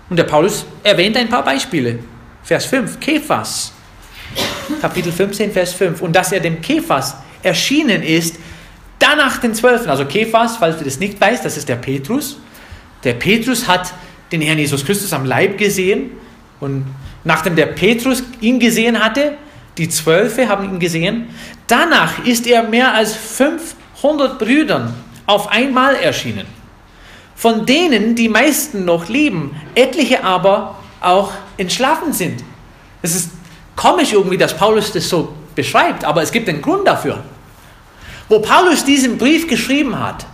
Und 0.09 0.17
der 0.17 0.25
Paulus 0.25 0.65
erwähnt 0.83 1.17
ein 1.17 1.29
paar 1.29 1.43
Beispiele. 1.43 1.99
Vers 2.43 2.65
5, 2.65 2.99
Kephas. 2.99 3.73
Kapitel 4.81 5.11
15, 5.11 5.51
Vers 5.51 5.73
5. 5.73 6.01
Und 6.01 6.15
dass 6.15 6.31
er 6.31 6.39
dem 6.39 6.61
Kephas 6.61 7.15
erschienen 7.41 8.03
ist, 8.03 8.37
danach 8.99 9.37
den 9.37 9.53
Zwölfen. 9.53 9.89
Also 9.89 10.05
Kephas, 10.05 10.57
falls 10.57 10.77
du 10.77 10.83
das 10.83 10.99
nicht 10.99 11.19
weißt, 11.19 11.43
das 11.43 11.57
ist 11.57 11.69
der 11.69 11.77
Petrus. 11.77 12.37
Der 13.03 13.13
Petrus 13.13 13.67
hat 13.67 13.93
den 14.31 14.41
Herrn 14.41 14.59
Jesus 14.59 14.85
Christus 14.85 15.13
am 15.13 15.25
Leib 15.25 15.57
gesehen. 15.57 16.11
Und 16.59 16.85
nachdem 17.23 17.55
der 17.55 17.67
Petrus 17.67 18.23
ihn 18.41 18.59
gesehen 18.59 19.03
hatte, 19.03 19.37
die 19.77 19.89
Zwölfe 19.89 20.47
haben 20.47 20.65
ihn 20.65 20.79
gesehen, 20.79 21.29
danach 21.67 22.25
ist 22.25 22.47
er 22.47 22.63
mehr 22.63 22.93
als 22.93 23.15
500 23.15 24.39
Brüdern 24.39 24.93
auf 25.25 25.49
einmal 25.49 25.95
erschienen. 25.95 26.45
Von 27.35 27.65
denen 27.65 28.15
die 28.15 28.29
meisten 28.29 28.85
noch 28.85 29.09
leben, 29.09 29.55
etliche 29.75 30.23
aber 30.23 30.77
auch 31.01 31.31
entschlafen 31.57 32.13
sind. 32.13 32.43
Es 33.01 33.15
ist 33.15 33.31
komisch 33.75 34.13
irgendwie, 34.13 34.37
dass 34.37 34.55
Paulus 34.55 34.91
das 34.91 35.09
so 35.09 35.33
beschreibt, 35.53 36.05
aber 36.05 36.21
es 36.21 36.31
gibt 36.31 36.47
einen 36.47 36.61
Grund 36.61 36.87
dafür. 36.87 37.23
Wo 38.29 38.39
Paulus 38.39 38.85
diesen 38.85 39.17
Brief 39.17 39.47
geschrieben 39.47 39.99
hat, 39.99 40.25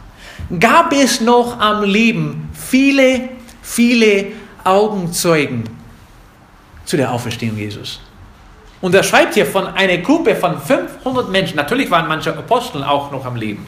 gab 0.60 0.93
es 0.93 1.21
noch 1.21 1.60
am 1.60 1.84
Leben 1.84 2.49
viele 2.54 3.30
viele 3.62 4.27
Augenzeugen 4.63 5.63
zu 6.86 6.97
der 6.97 7.12
Auferstehung 7.12 7.58
Jesus. 7.58 8.01
Und 8.82 8.96
er 8.96 9.04
schreibt 9.04 9.36
hier 9.36 9.46
von 9.46 9.67
einer 9.67 9.98
Gruppe 9.98 10.36
von 10.36 10.60
500 10.60 11.30
Menschen. 11.30 11.56
Natürlich 11.56 11.91
waren 11.91 12.08
manche 12.08 12.36
Apostel 12.36 12.84
auch 12.84 13.12
noch 13.12 13.26
am 13.26 13.36
Leben. 13.36 13.65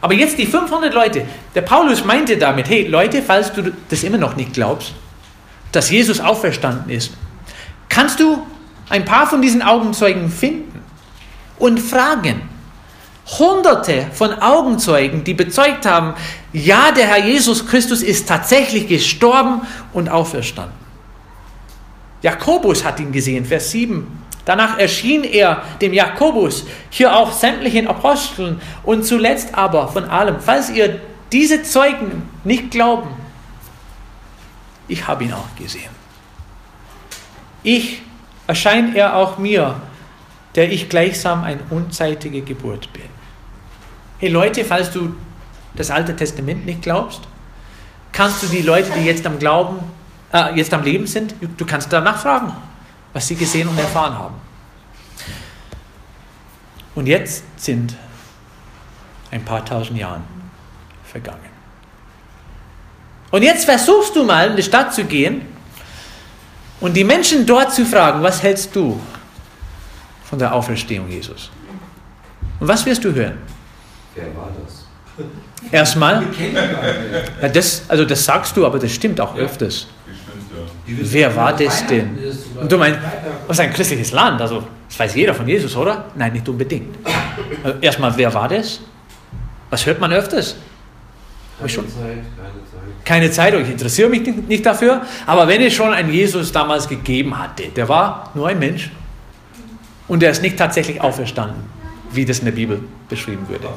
Aber 0.00 0.14
jetzt 0.14 0.38
die 0.38 0.46
500 0.46 0.94
Leute. 0.94 1.26
Der 1.54 1.60
Paulus 1.60 2.04
meinte 2.04 2.38
damit, 2.38 2.68
hey 2.68 2.86
Leute, 2.86 3.22
falls 3.22 3.52
du 3.52 3.72
das 3.88 4.02
immer 4.02 4.16
noch 4.16 4.36
nicht 4.36 4.54
glaubst, 4.54 4.94
dass 5.72 5.90
Jesus 5.90 6.20
auferstanden 6.20 6.90
ist, 6.90 7.12
kannst 7.88 8.18
du 8.18 8.46
ein 8.88 9.04
paar 9.04 9.26
von 9.26 9.42
diesen 9.42 9.62
Augenzeugen 9.62 10.30
finden 10.30 10.80
und 11.58 11.78
fragen, 11.78 12.42
Hunderte 13.38 14.06
von 14.12 14.32
Augenzeugen, 14.40 15.22
die 15.22 15.34
bezeugt 15.34 15.86
haben, 15.86 16.14
ja, 16.52 16.90
der 16.90 17.06
Herr 17.06 17.24
Jesus 17.24 17.66
Christus 17.66 18.02
ist 18.02 18.26
tatsächlich 18.26 18.88
gestorben 18.88 19.60
und 19.92 20.08
auferstanden. 20.08 20.74
Jakobus 22.22 22.84
hat 22.84 22.98
ihn 22.98 23.12
gesehen, 23.12 23.44
Vers 23.44 23.70
7. 23.70 24.06
Danach 24.50 24.78
erschien 24.78 25.22
er 25.22 25.62
dem 25.80 25.92
Jakobus, 25.92 26.66
hier 26.90 27.16
auch 27.16 27.30
sämtlichen 27.30 27.86
Aposteln 27.86 28.60
und 28.82 29.04
zuletzt 29.04 29.54
aber 29.54 29.86
von 29.86 30.02
allem, 30.06 30.40
falls 30.40 30.70
ihr 30.70 31.00
diese 31.30 31.62
Zeugen 31.62 32.28
nicht 32.42 32.72
glauben, 32.72 33.10
ich 34.88 35.06
habe 35.06 35.22
ihn 35.22 35.32
auch 35.34 35.54
gesehen. 35.56 35.92
Ich 37.62 38.02
erscheint 38.48 38.96
er 38.96 39.14
auch 39.14 39.38
mir, 39.38 39.76
der 40.56 40.72
ich 40.72 40.88
gleichsam 40.88 41.44
eine 41.44 41.60
unzeitige 41.70 42.40
Geburt 42.42 42.92
bin. 42.92 43.04
Hey 44.18 44.30
Leute, 44.30 44.64
falls 44.64 44.90
du 44.90 45.14
das 45.76 45.92
Alte 45.92 46.16
Testament 46.16 46.66
nicht 46.66 46.82
glaubst, 46.82 47.20
kannst 48.10 48.42
du 48.42 48.48
die 48.48 48.62
Leute, 48.62 48.90
die 48.98 49.04
jetzt 49.04 49.24
am 49.24 49.38
Glauben 49.38 49.78
äh, 50.32 50.56
jetzt 50.56 50.74
am 50.74 50.82
Leben 50.82 51.06
sind, 51.06 51.36
du 51.56 51.64
kannst 51.64 51.92
danach 51.92 52.20
fragen, 52.20 52.52
was 53.12 53.26
sie 53.26 53.36
gesehen 53.36 53.68
und 53.68 53.78
erfahren 53.78 54.14
haben. 54.18 54.34
Und 56.94 57.06
jetzt 57.06 57.44
sind 57.56 57.94
ein 59.30 59.44
paar 59.44 59.64
tausend 59.64 59.98
Jahre 59.98 60.20
vergangen. 61.04 61.50
Und 63.30 63.42
jetzt 63.42 63.64
versuchst 63.64 64.16
du 64.16 64.24
mal 64.24 64.50
in 64.50 64.56
die 64.56 64.62
Stadt 64.62 64.92
zu 64.92 65.04
gehen 65.04 65.42
und 66.80 66.94
die 66.94 67.04
Menschen 67.04 67.46
dort 67.46 67.72
zu 67.72 67.84
fragen, 67.84 68.22
was 68.22 68.42
hältst 68.42 68.74
du 68.74 69.00
von 70.24 70.38
der 70.38 70.52
Auferstehung 70.52 71.08
Jesus? 71.08 71.50
Und 72.58 72.66
was 72.66 72.84
wirst 72.84 73.04
du 73.04 73.14
hören? 73.14 73.38
Wer 74.14 74.36
war 74.36 74.50
das? 74.60 74.86
Erstmal, 75.70 76.24
ja, 77.42 77.48
das, 77.48 77.82
also 77.86 78.04
das 78.04 78.24
sagst 78.24 78.56
du, 78.56 78.64
aber 78.64 78.78
das 78.78 78.92
stimmt 78.92 79.20
auch 79.20 79.36
öfters. 79.36 79.86
Bestimmt, 80.06 80.50
ja. 80.86 80.96
Wer 81.12 81.36
war 81.36 81.52
das 81.54 81.86
denn? 81.86 82.18
Ist 82.60 82.62
Und 82.62 82.72
du 82.72 82.78
meinst, 82.78 82.98
was 83.46 83.56
ist 83.58 83.60
ein 83.64 83.72
christliches 83.72 84.12
Land? 84.12 84.40
Also, 84.40 84.62
das 84.88 84.98
weiß 84.98 85.14
jeder 85.14 85.34
von 85.34 85.46
Jesus, 85.48 85.74
oder? 85.76 86.04
Nein, 86.14 86.32
nicht 86.32 86.48
unbedingt. 86.48 86.96
Also 87.64 87.78
erstmal, 87.80 88.16
wer 88.16 88.32
war 88.34 88.48
das? 88.48 88.80
Was 89.70 89.86
hört 89.86 90.00
man 90.00 90.12
öfters? 90.12 90.56
Keine 91.58 91.68
schon- 91.68 91.88
Zeit, 91.88 91.96
keine 91.98 92.20
Zeit. 92.20 93.04
Keine 93.04 93.30
Zeit, 93.30 93.54
ich 93.54 93.70
interessiere 93.70 94.08
mich 94.08 94.22
nicht- 94.48 94.64
dafür, 94.64 95.02
aber 95.26 95.46
wenn 95.48 95.60
es 95.62 95.72
schon 95.74 95.92
einen 95.92 96.12
Jesus 96.12 96.52
damals 96.52 96.88
gegeben 96.88 97.38
hatte, 97.38 97.64
der 97.68 97.88
war 97.88 98.30
nur 98.34 98.48
ein 98.48 98.58
Mensch 98.58 98.90
und 100.08 100.20
der 100.20 100.30
ist 100.30 100.42
nicht 100.42 100.56
tatsächlich 100.56 101.00
auferstanden, 101.00 101.62
wie 102.12 102.24
das 102.24 102.40
in 102.40 102.46
der 102.46 102.52
Bibel 102.52 102.80
beschrieben 103.08 103.46
würde. 103.48 103.68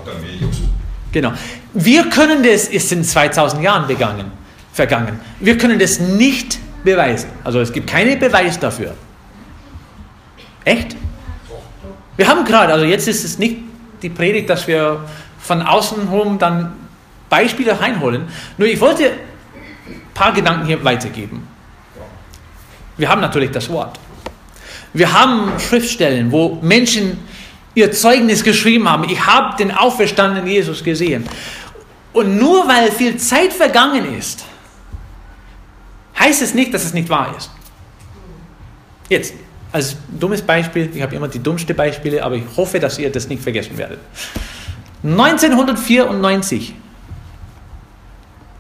Genau. 1.12 1.34
Wir 1.74 2.10
können 2.10 2.42
das, 2.44 2.68
es 2.70 2.90
sind 2.90 3.06
2000 3.06 3.62
Jahren 3.62 3.88
begangen, 3.88 4.32
vergangen. 4.72 5.20
Wir 5.40 5.58
können 5.58 5.78
das 5.78 6.00
nicht 6.00 6.58
beweisen. 6.84 7.30
Also 7.44 7.60
es 7.60 7.72
gibt 7.72 7.90
keinen 7.90 8.20
Beweis 8.20 8.60
dafür. 8.60 8.94
Echt? 10.66 10.96
Wir 12.16 12.28
haben 12.28 12.46
gerade, 12.46 12.74
also 12.74 12.86
jetzt 12.86 13.08
ist 13.08 13.24
es 13.24 13.40
nicht 13.40 13.58
die 14.02 14.10
Predigt, 14.10 14.50
dass 14.50 14.68
wir 14.68 15.04
von 15.40 15.62
außen 15.62 16.10
herum 16.10 16.38
dann 16.38 16.74
Beispiele 17.30 17.80
reinholen. 17.80 18.28
Nur 18.58 18.68
ich 18.68 18.80
wollte 18.80 19.06
ein 19.06 20.02
paar 20.14 20.34
Gedanken 20.34 20.66
hier 20.66 20.84
weitergeben. 20.84 21.48
Wir 22.98 23.10
haben 23.10 23.22
natürlich 23.22 23.52
das 23.52 23.70
Wort. 23.70 24.00
Wir 24.94 25.12
haben 25.12 25.60
Schriftstellen, 25.60 26.32
wo 26.32 26.60
Menschen 26.62 27.18
ihr 27.74 27.92
Zeugnis 27.92 28.44
geschrieben 28.44 28.88
haben. 28.88 29.10
Ich 29.10 29.26
habe 29.26 29.58
den 29.58 29.72
auferstandenen 29.72 30.48
Jesus 30.48 30.84
gesehen. 30.84 31.26
Und 32.14 32.38
nur 32.38 32.68
weil 32.68 32.92
viel 32.92 33.18
Zeit 33.18 33.52
vergangen 33.52 34.16
ist, 34.16 34.46
heißt 36.24 36.42
es 36.42 36.54
nicht, 36.54 36.74
dass 36.74 36.86
es 36.86 36.94
nicht 36.94 37.10
wahr 37.10 37.36
ist. 37.38 37.52
Jetzt, 39.10 39.34
als 39.72 39.98
dummes 40.20 40.42
Beispiel, 40.42 40.90
ich 40.94 41.02
habe 41.02 41.16
immer 41.16 41.28
die 41.28 41.42
dummste 41.42 41.74
Beispiele, 41.74 42.24
aber 42.24 42.36
ich 42.36 42.46
hoffe, 42.56 42.80
dass 42.80 42.98
ihr 42.98 43.12
das 43.12 43.28
nicht 43.28 43.44
vergessen 43.44 43.78
werdet. 43.78 44.00
1994 45.04 46.74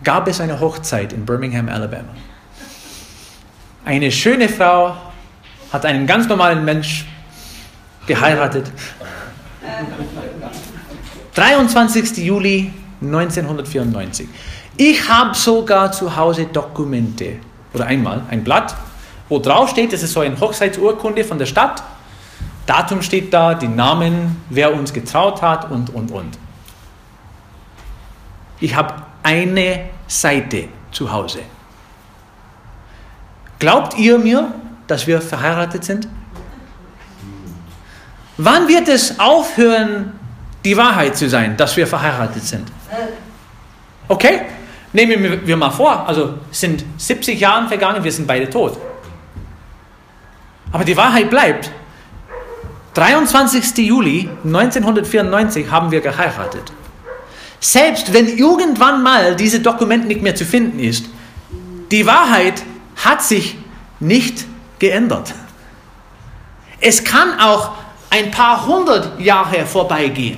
gab 0.03 0.27
es 0.27 0.41
eine 0.41 0.59
Hochzeit 0.59 1.13
in 1.13 1.25
Birmingham, 1.25 1.69
Alabama. 1.69 2.09
Eine 3.85 4.11
schöne 4.11 4.49
Frau 4.49 4.97
hat 5.71 5.85
einen 5.85 6.05
ganz 6.05 6.27
normalen 6.27 6.65
Mensch 6.65 7.05
geheiratet. 8.05 8.69
23. 11.35 12.17
Juli 12.17 12.73
1994. 13.01 14.27
Ich 14.75 15.07
habe 15.07 15.35
sogar 15.35 15.91
zu 15.91 16.15
Hause 16.15 16.45
Dokumente 16.45 17.39
oder 17.73 17.85
einmal 17.85 18.21
ein 18.29 18.43
Blatt, 18.43 18.75
wo 19.29 19.39
drauf 19.39 19.69
steht, 19.69 19.93
das 19.93 20.03
ist 20.03 20.13
so 20.13 20.19
eine 20.19 20.39
Hochzeitsurkunde 20.39 21.23
von 21.23 21.37
der 21.37 21.45
Stadt. 21.45 21.83
Datum 22.65 23.01
steht 23.01 23.33
da, 23.33 23.55
die 23.55 23.67
Namen, 23.67 24.43
wer 24.49 24.73
uns 24.73 24.93
getraut 24.93 25.41
hat 25.41 25.69
und 25.69 25.89
und 25.89 26.11
und. 26.11 26.37
Ich 28.59 28.75
habe 28.75 28.93
eine 29.23 29.89
Seite 30.07 30.69
zu 30.91 31.11
Hause. 31.11 31.39
Glaubt 33.59 33.97
ihr 33.97 34.17
mir, 34.17 34.53
dass 34.87 35.07
wir 35.07 35.21
verheiratet 35.21 35.83
sind? 35.83 36.07
Wann 38.37 38.67
wird 38.67 38.87
es 38.87 39.19
aufhören, 39.19 40.13
die 40.65 40.75
Wahrheit 40.75 41.17
zu 41.17 41.29
sein, 41.29 41.55
dass 41.57 41.75
wir 41.77 41.87
verheiratet 41.87 42.43
sind? 42.43 42.71
Okay? 44.07 44.41
Nehmen 44.93 45.41
wir 45.45 45.57
mal 45.57 45.71
vor, 45.71 46.07
also 46.07 46.35
sind 46.51 46.85
70 46.97 47.39
Jahre 47.39 47.67
vergangen, 47.67 48.03
wir 48.03 48.11
sind 48.11 48.27
beide 48.27 48.47
tot. 48.47 48.77
Aber 50.71 50.83
die 50.83 50.95
Wahrheit 50.95 51.29
bleibt. 51.29 51.71
23. 52.93 53.87
Juli 53.87 54.29
1994 54.43 55.69
haben 55.69 55.89
wir 55.89 55.99
geheiratet. 55.99 56.71
Selbst 57.59 58.13
wenn 58.13 58.27
irgendwann 58.27 59.01
mal 59.01 59.35
dieses 59.35 59.63
Dokument 59.63 60.07
nicht 60.07 60.21
mehr 60.21 60.35
zu 60.35 60.45
finden 60.45 60.79
ist, 60.79 61.05
die 61.91 62.05
Wahrheit 62.05 62.61
hat 63.03 63.23
sich 63.23 63.57
nicht 63.99 64.45
geändert. 64.77 65.33
Es 66.79 67.03
kann 67.03 67.39
auch 67.39 67.71
ein 68.09 68.29
paar 68.29 68.67
hundert 68.67 69.19
Jahre 69.19 69.65
vorbeigehen. 69.65 70.37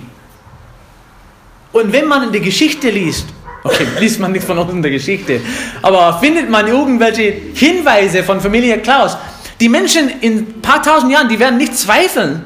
Und 1.73 1.91
wenn 1.91 2.07
man 2.07 2.23
in 2.23 2.31
der 2.31 2.41
Geschichte 2.41 2.89
liest, 2.89 3.27
okay, 3.65 3.87
liest 3.99 4.19
man 4.19 4.31
nicht 4.31 4.45
von 4.45 4.57
uns 4.57 4.71
in 4.71 4.81
der 4.81 4.91
Geschichte, 4.91 5.41
aber 5.81 6.19
findet 6.21 6.49
man 6.49 6.67
irgendwelche 6.67 7.33
Hinweise 7.53 8.23
von 8.23 8.39
Familie 8.39 8.77
Klaus, 8.77 9.17
die 9.59 9.69
Menschen 9.69 10.09
in 10.21 10.37
ein 10.37 10.61
paar 10.61 10.81
tausend 10.81 11.11
Jahren, 11.11 11.27
die 11.27 11.39
werden 11.39 11.57
nicht 11.57 11.77
zweifeln, 11.77 12.43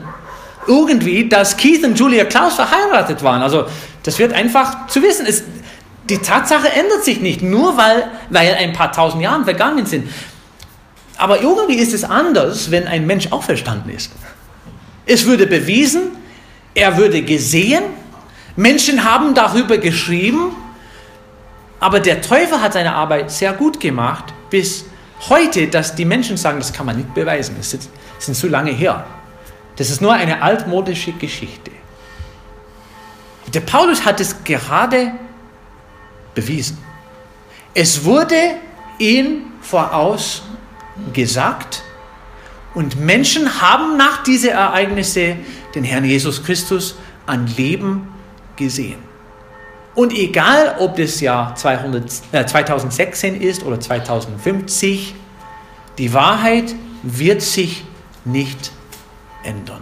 irgendwie, 0.67 1.27
dass 1.27 1.57
Keith 1.57 1.83
und 1.83 1.97
Julia 1.97 2.25
Klaus 2.25 2.55
verheiratet 2.55 3.23
waren. 3.23 3.41
Also 3.41 3.65
das 4.03 4.19
wird 4.19 4.33
einfach 4.33 4.87
zu 4.87 5.01
wissen. 5.01 5.25
Es, 5.25 5.43
die 6.09 6.19
Tatsache 6.19 6.69
ändert 6.69 7.03
sich 7.03 7.19
nicht, 7.21 7.41
nur 7.41 7.75
weil, 7.77 8.07
weil 8.29 8.53
ein 8.55 8.73
paar 8.73 8.91
tausend 8.91 9.23
Jahre 9.23 9.43
vergangen 9.43 9.85
sind. 9.85 10.09
Aber 11.17 11.41
irgendwie 11.41 11.75
ist 11.75 11.93
es 11.93 12.03
anders, 12.03 12.71
wenn 12.71 12.87
ein 12.87 13.07
Mensch 13.07 13.31
auferstanden 13.31 13.93
ist. 13.93 14.11
Es 15.05 15.25
würde 15.25 15.47
bewiesen, 15.47 16.11
er 16.75 16.97
würde 16.97 17.23
gesehen, 17.23 17.83
Menschen 18.55 19.03
haben 19.03 19.33
darüber 19.33 19.77
geschrieben, 19.79 20.55
aber 21.79 21.99
der 21.99 22.21
Teufel 22.21 22.61
hat 22.61 22.73
seine 22.73 22.93
Arbeit 22.93 23.31
sehr 23.31 23.53
gut 23.53 23.79
gemacht, 23.79 24.33
bis 24.49 24.85
heute, 25.29 25.67
dass 25.67 25.95
die 25.95 26.05
Menschen 26.05 26.37
sagen, 26.37 26.59
das 26.59 26.73
kann 26.73 26.85
man 26.85 26.97
nicht 26.97 27.13
beweisen, 27.13 27.55
das 27.57 27.71
sind, 27.71 27.87
sind 28.19 28.35
zu 28.35 28.47
lange 28.47 28.71
her. 28.71 29.05
Das 29.75 29.89
ist 29.89 30.01
nur 30.01 30.13
eine 30.13 30.41
altmodische 30.41 31.13
Geschichte. 31.13 31.71
Der 33.53 33.61
Paulus 33.61 34.05
hat 34.05 34.19
es 34.19 34.43
gerade 34.43 35.13
bewiesen. 36.35 36.77
Es 37.73 38.03
wurde 38.03 38.35
ihm 38.97 39.53
voraus 39.61 40.43
gesagt 41.13 41.81
und 42.73 42.99
Menschen 42.99 43.61
haben 43.61 43.97
nach 43.97 44.23
diesen 44.23 44.49
Ereignissen 44.49 45.45
den 45.73 45.83
Herrn 45.83 46.05
Jesus 46.05 46.43
Christus 46.43 46.95
an 47.25 47.47
Leben 47.47 48.09
gesehen. 48.55 49.08
Und 49.99 50.13
egal, 50.13 50.77
ob 50.79 50.95
das 50.95 51.19
Jahr 51.19 51.55
200, 51.55 52.21
äh, 52.31 52.45
2016 52.45 53.41
ist 53.41 53.65
oder 53.65 53.81
2050, 53.81 55.13
die 55.97 56.13
Wahrheit 56.13 56.73
wird 57.03 57.41
sich 57.41 57.83
nicht 58.23 58.71
ändern. 59.43 59.81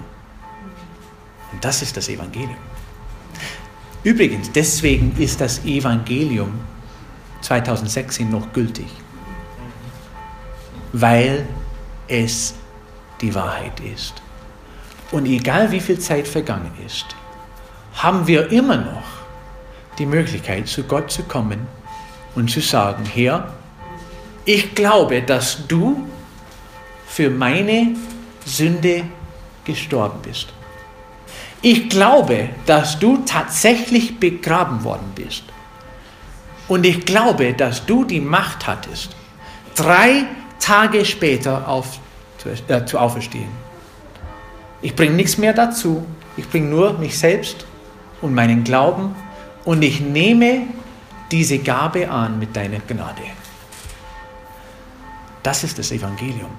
Und 1.51 1.63
das 1.63 1.83
ist 1.83 1.97
das 1.97 2.09
Evangelium. 2.09 2.57
Übrigens, 4.03 4.51
deswegen 4.51 5.15
ist 5.19 5.39
das 5.39 5.63
Evangelium 5.65 6.61
2016 7.41 8.27
noch 8.27 8.51
gültig, 8.53 8.87
weil 10.93 11.47
es 12.07 12.55
die 13.21 13.35
Wahrheit 13.35 13.79
ist. 13.81 14.15
Und 15.11 15.27
egal 15.27 15.71
wie 15.71 15.79
viel 15.79 15.99
Zeit 15.99 16.27
vergangen 16.27 16.71
ist, 16.83 17.05
haben 17.93 18.25
wir 18.25 18.51
immer 18.51 18.77
noch 18.77 19.26
die 19.97 20.05
Möglichkeit, 20.05 20.67
zu 20.67 20.83
Gott 20.83 21.11
zu 21.11 21.23
kommen 21.23 21.67
und 22.35 22.49
zu 22.49 22.61
sagen, 22.61 23.03
Herr, 23.05 23.53
ich 24.45 24.75
glaube, 24.75 25.21
dass 25.21 25.67
du 25.67 26.07
für 27.07 27.29
meine 27.29 27.95
Sünde 28.45 29.03
gestorben 29.65 30.19
bist. 30.21 30.53
Ich 31.61 31.89
glaube, 31.89 32.49
dass 32.65 32.99
du 32.99 33.17
tatsächlich 33.25 34.19
begraben 34.19 34.83
worden 34.83 35.11
bist. 35.15 35.43
Und 36.67 36.85
ich 36.85 37.05
glaube, 37.05 37.53
dass 37.53 37.85
du 37.85 38.03
die 38.03 38.21
Macht 38.21 38.67
hattest, 38.67 39.15
drei 39.75 40.25
Tage 40.59 41.05
später 41.05 41.67
auf, 41.67 41.99
äh, 42.67 42.85
zu 42.85 42.99
auferstehen. 42.99 43.49
Ich 44.81 44.95
bringe 44.95 45.15
nichts 45.15 45.37
mehr 45.37 45.53
dazu. 45.53 46.05
Ich 46.35 46.47
bringe 46.47 46.67
nur 46.67 46.93
mich 46.93 47.17
selbst 47.17 47.65
und 48.21 48.33
meinen 48.33 48.63
Glauben 48.63 49.15
und 49.67 49.81
ich 49.81 49.99
nehme 49.99 50.61
diese 51.29 51.59
Gabe 51.59 52.09
an 52.09 52.39
mit 52.39 52.55
deiner 52.55 52.79
Gnade. 52.79 53.23
Das 55.43 55.65
ist 55.65 55.77
das 55.77 55.91
Evangelium. 55.91 56.51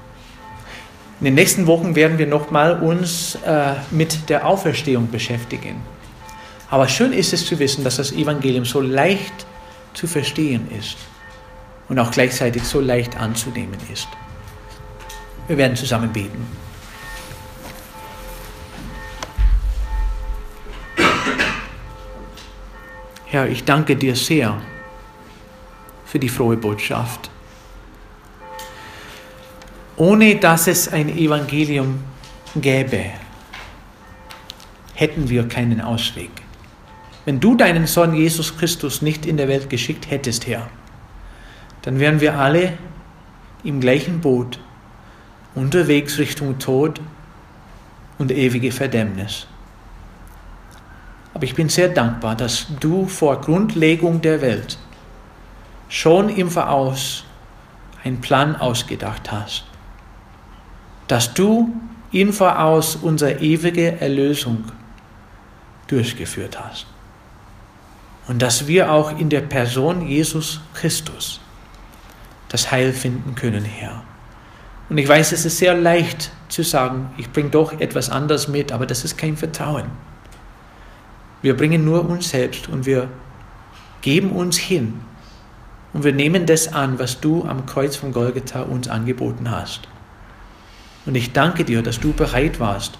In 1.19 1.25
den 1.25 1.35
nächsten 1.35 1.67
Wochen 1.67 1.97
werden 1.97 2.19
wir 2.19 2.27
nochmal 2.27 2.79
uns 2.81 3.37
äh, 3.47 3.77
mit 3.91 4.29
der 4.29 4.47
Auferstehung 4.47 5.11
beschäftigen. 5.11 5.81
Aber 6.69 6.87
schön 6.87 7.15
ist 7.15 7.33
es 7.33 7.47
zu 7.47 7.59
wissen, 7.59 7.83
dass 7.83 7.97
das 7.97 8.13
Evangelium 8.13 8.67
so 8.67 8.83
leicht 8.83 9.47
zu 9.95 10.07
verstehen 10.07 10.71
ist 10.79 10.99
und 11.89 11.99
auch 11.99 12.11
gleichzeitig 12.11 12.63
so 12.63 12.79
leicht 12.79 13.17
anzunehmen 13.17 13.79
ist. 13.91 14.09
Wir 15.47 15.57
werden 15.57 15.79
zusammen 15.79 16.13
beten. 16.13 16.47
Herr, 23.31 23.47
ich 23.47 23.65
danke 23.65 23.95
dir 23.95 24.17
sehr 24.17 24.59
für 26.07 26.19
die 26.19 26.31
frohe 26.31 26.57
Botschaft. 26.57 27.29
Ohne 29.99 30.37
dass 30.37 30.67
es 30.67 30.89
ein 30.89 31.11
Evangelium 31.11 32.03
gäbe, 32.57 33.05
hätten 34.95 35.29
wir 35.29 35.47
keinen 35.47 35.83
Ausweg. 35.83 36.31
Wenn 37.27 37.39
du 37.39 37.55
deinen 37.55 37.87
Sohn 37.87 38.15
Jesus 38.15 38.57
Christus 38.57 39.03
nicht 39.03 39.27
in 39.27 39.37
der 39.37 39.49
Welt 39.49 39.69
geschickt 39.69 40.11
hättest, 40.11 40.47
Herr, 40.47 40.71
dann 41.83 42.01
wären 42.01 42.23
wir 42.23 42.39
alle 42.39 42.79
im 43.63 43.81
gleichen 43.81 44.23
Boot, 44.23 44.59
unterwegs 45.55 46.17
Richtung 46.17 46.59
Tod 46.59 46.99
und 48.17 48.33
ewige 48.33 48.73
Verdämmnis. 48.73 49.47
Aber 51.39 51.45
ich 51.45 51.55
bin 51.55 51.69
sehr 51.69 51.89
dankbar, 51.89 52.35
dass 52.35 52.67
du 52.81 53.07
vor 53.07 53.41
Grundlegung 53.41 54.21
der 54.21 54.41
Welt 54.41 54.77
schon 55.89 56.31
im 56.31 56.51
Voraus 56.51 57.23
einen 58.03 58.21
Plan 58.21 58.57
ausgedacht 58.57 59.31
hast. 59.31 59.63
Dass 61.07 61.35
du 61.35 61.73
im 62.11 62.33
Voraus 62.33 62.97
unsere 62.97 63.39
ewige 63.39 64.01
Erlösung 64.01 64.65
durchgeführt 65.87 66.59
hast. 66.59 66.87
Und 68.27 68.43
dass 68.43 68.67
wir 68.67 68.91
auch 68.91 69.17
in 69.17 69.29
der 69.29 69.43
Person 69.43 70.09
Jesus 70.09 70.61
Christus 70.75 71.39
das 72.49 72.73
Heil 72.73 72.93
finden 72.93 73.37
können, 73.37 73.65
Herr. 73.65 74.03
Und 74.89 74.99
ich 74.99 75.07
weiß, 75.07 75.31
es 75.31 75.45
ist 75.45 75.59
sehr 75.59 75.77
leicht 75.77 76.33
zu 76.49 76.65
sagen, 76.65 77.13
ich 77.17 77.31
bringe 77.31 77.51
doch 77.51 77.79
etwas 77.79 78.11
anderes 78.11 78.49
mit, 78.49 78.73
aber 78.73 78.87
das 78.87 79.05
ist 79.05 79.17
kein 79.17 79.37
Vertrauen. 79.37 79.85
Wir 81.43 81.57
bringen 81.57 81.85
nur 81.85 82.09
uns 82.09 82.31
selbst 82.31 82.69
und 82.69 82.87
wir 82.87 83.09
geben 84.01 84.33
uns 84.33 84.57
hin 84.57 85.01
und 85.93 86.05
wir 86.05 86.13
nehmen 86.13 86.47
das 86.47 86.73
an, 86.73 86.99
was 86.99 87.21
du 87.21 87.45
am 87.45 87.67
Kreuz 87.67 87.97
von 87.97 88.13
Golgatha 88.13 88.63
uns 88.63 88.89
angeboten 88.89 89.51
hast. 89.51 89.89
Und 91.07 91.15
ich 91.15 91.33
danke 91.33 91.65
dir, 91.65 91.83
dass 91.83 92.01
du 92.01 92.13
bereit 92.13 92.61
warst, 92.61 92.99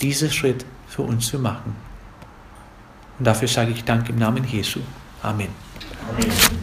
diesen 0.00 0.30
Schritt 0.30 0.64
für 0.86 1.02
uns 1.02 1.26
zu 1.26 1.38
machen. 1.38 1.74
Und 3.18 3.26
dafür 3.26 3.48
sage 3.48 3.72
ich 3.72 3.84
Dank 3.84 4.08
im 4.08 4.16
Namen 4.16 4.44
Jesu. 4.44 4.80
Amen. 5.22 5.48
Amen. 6.08 6.61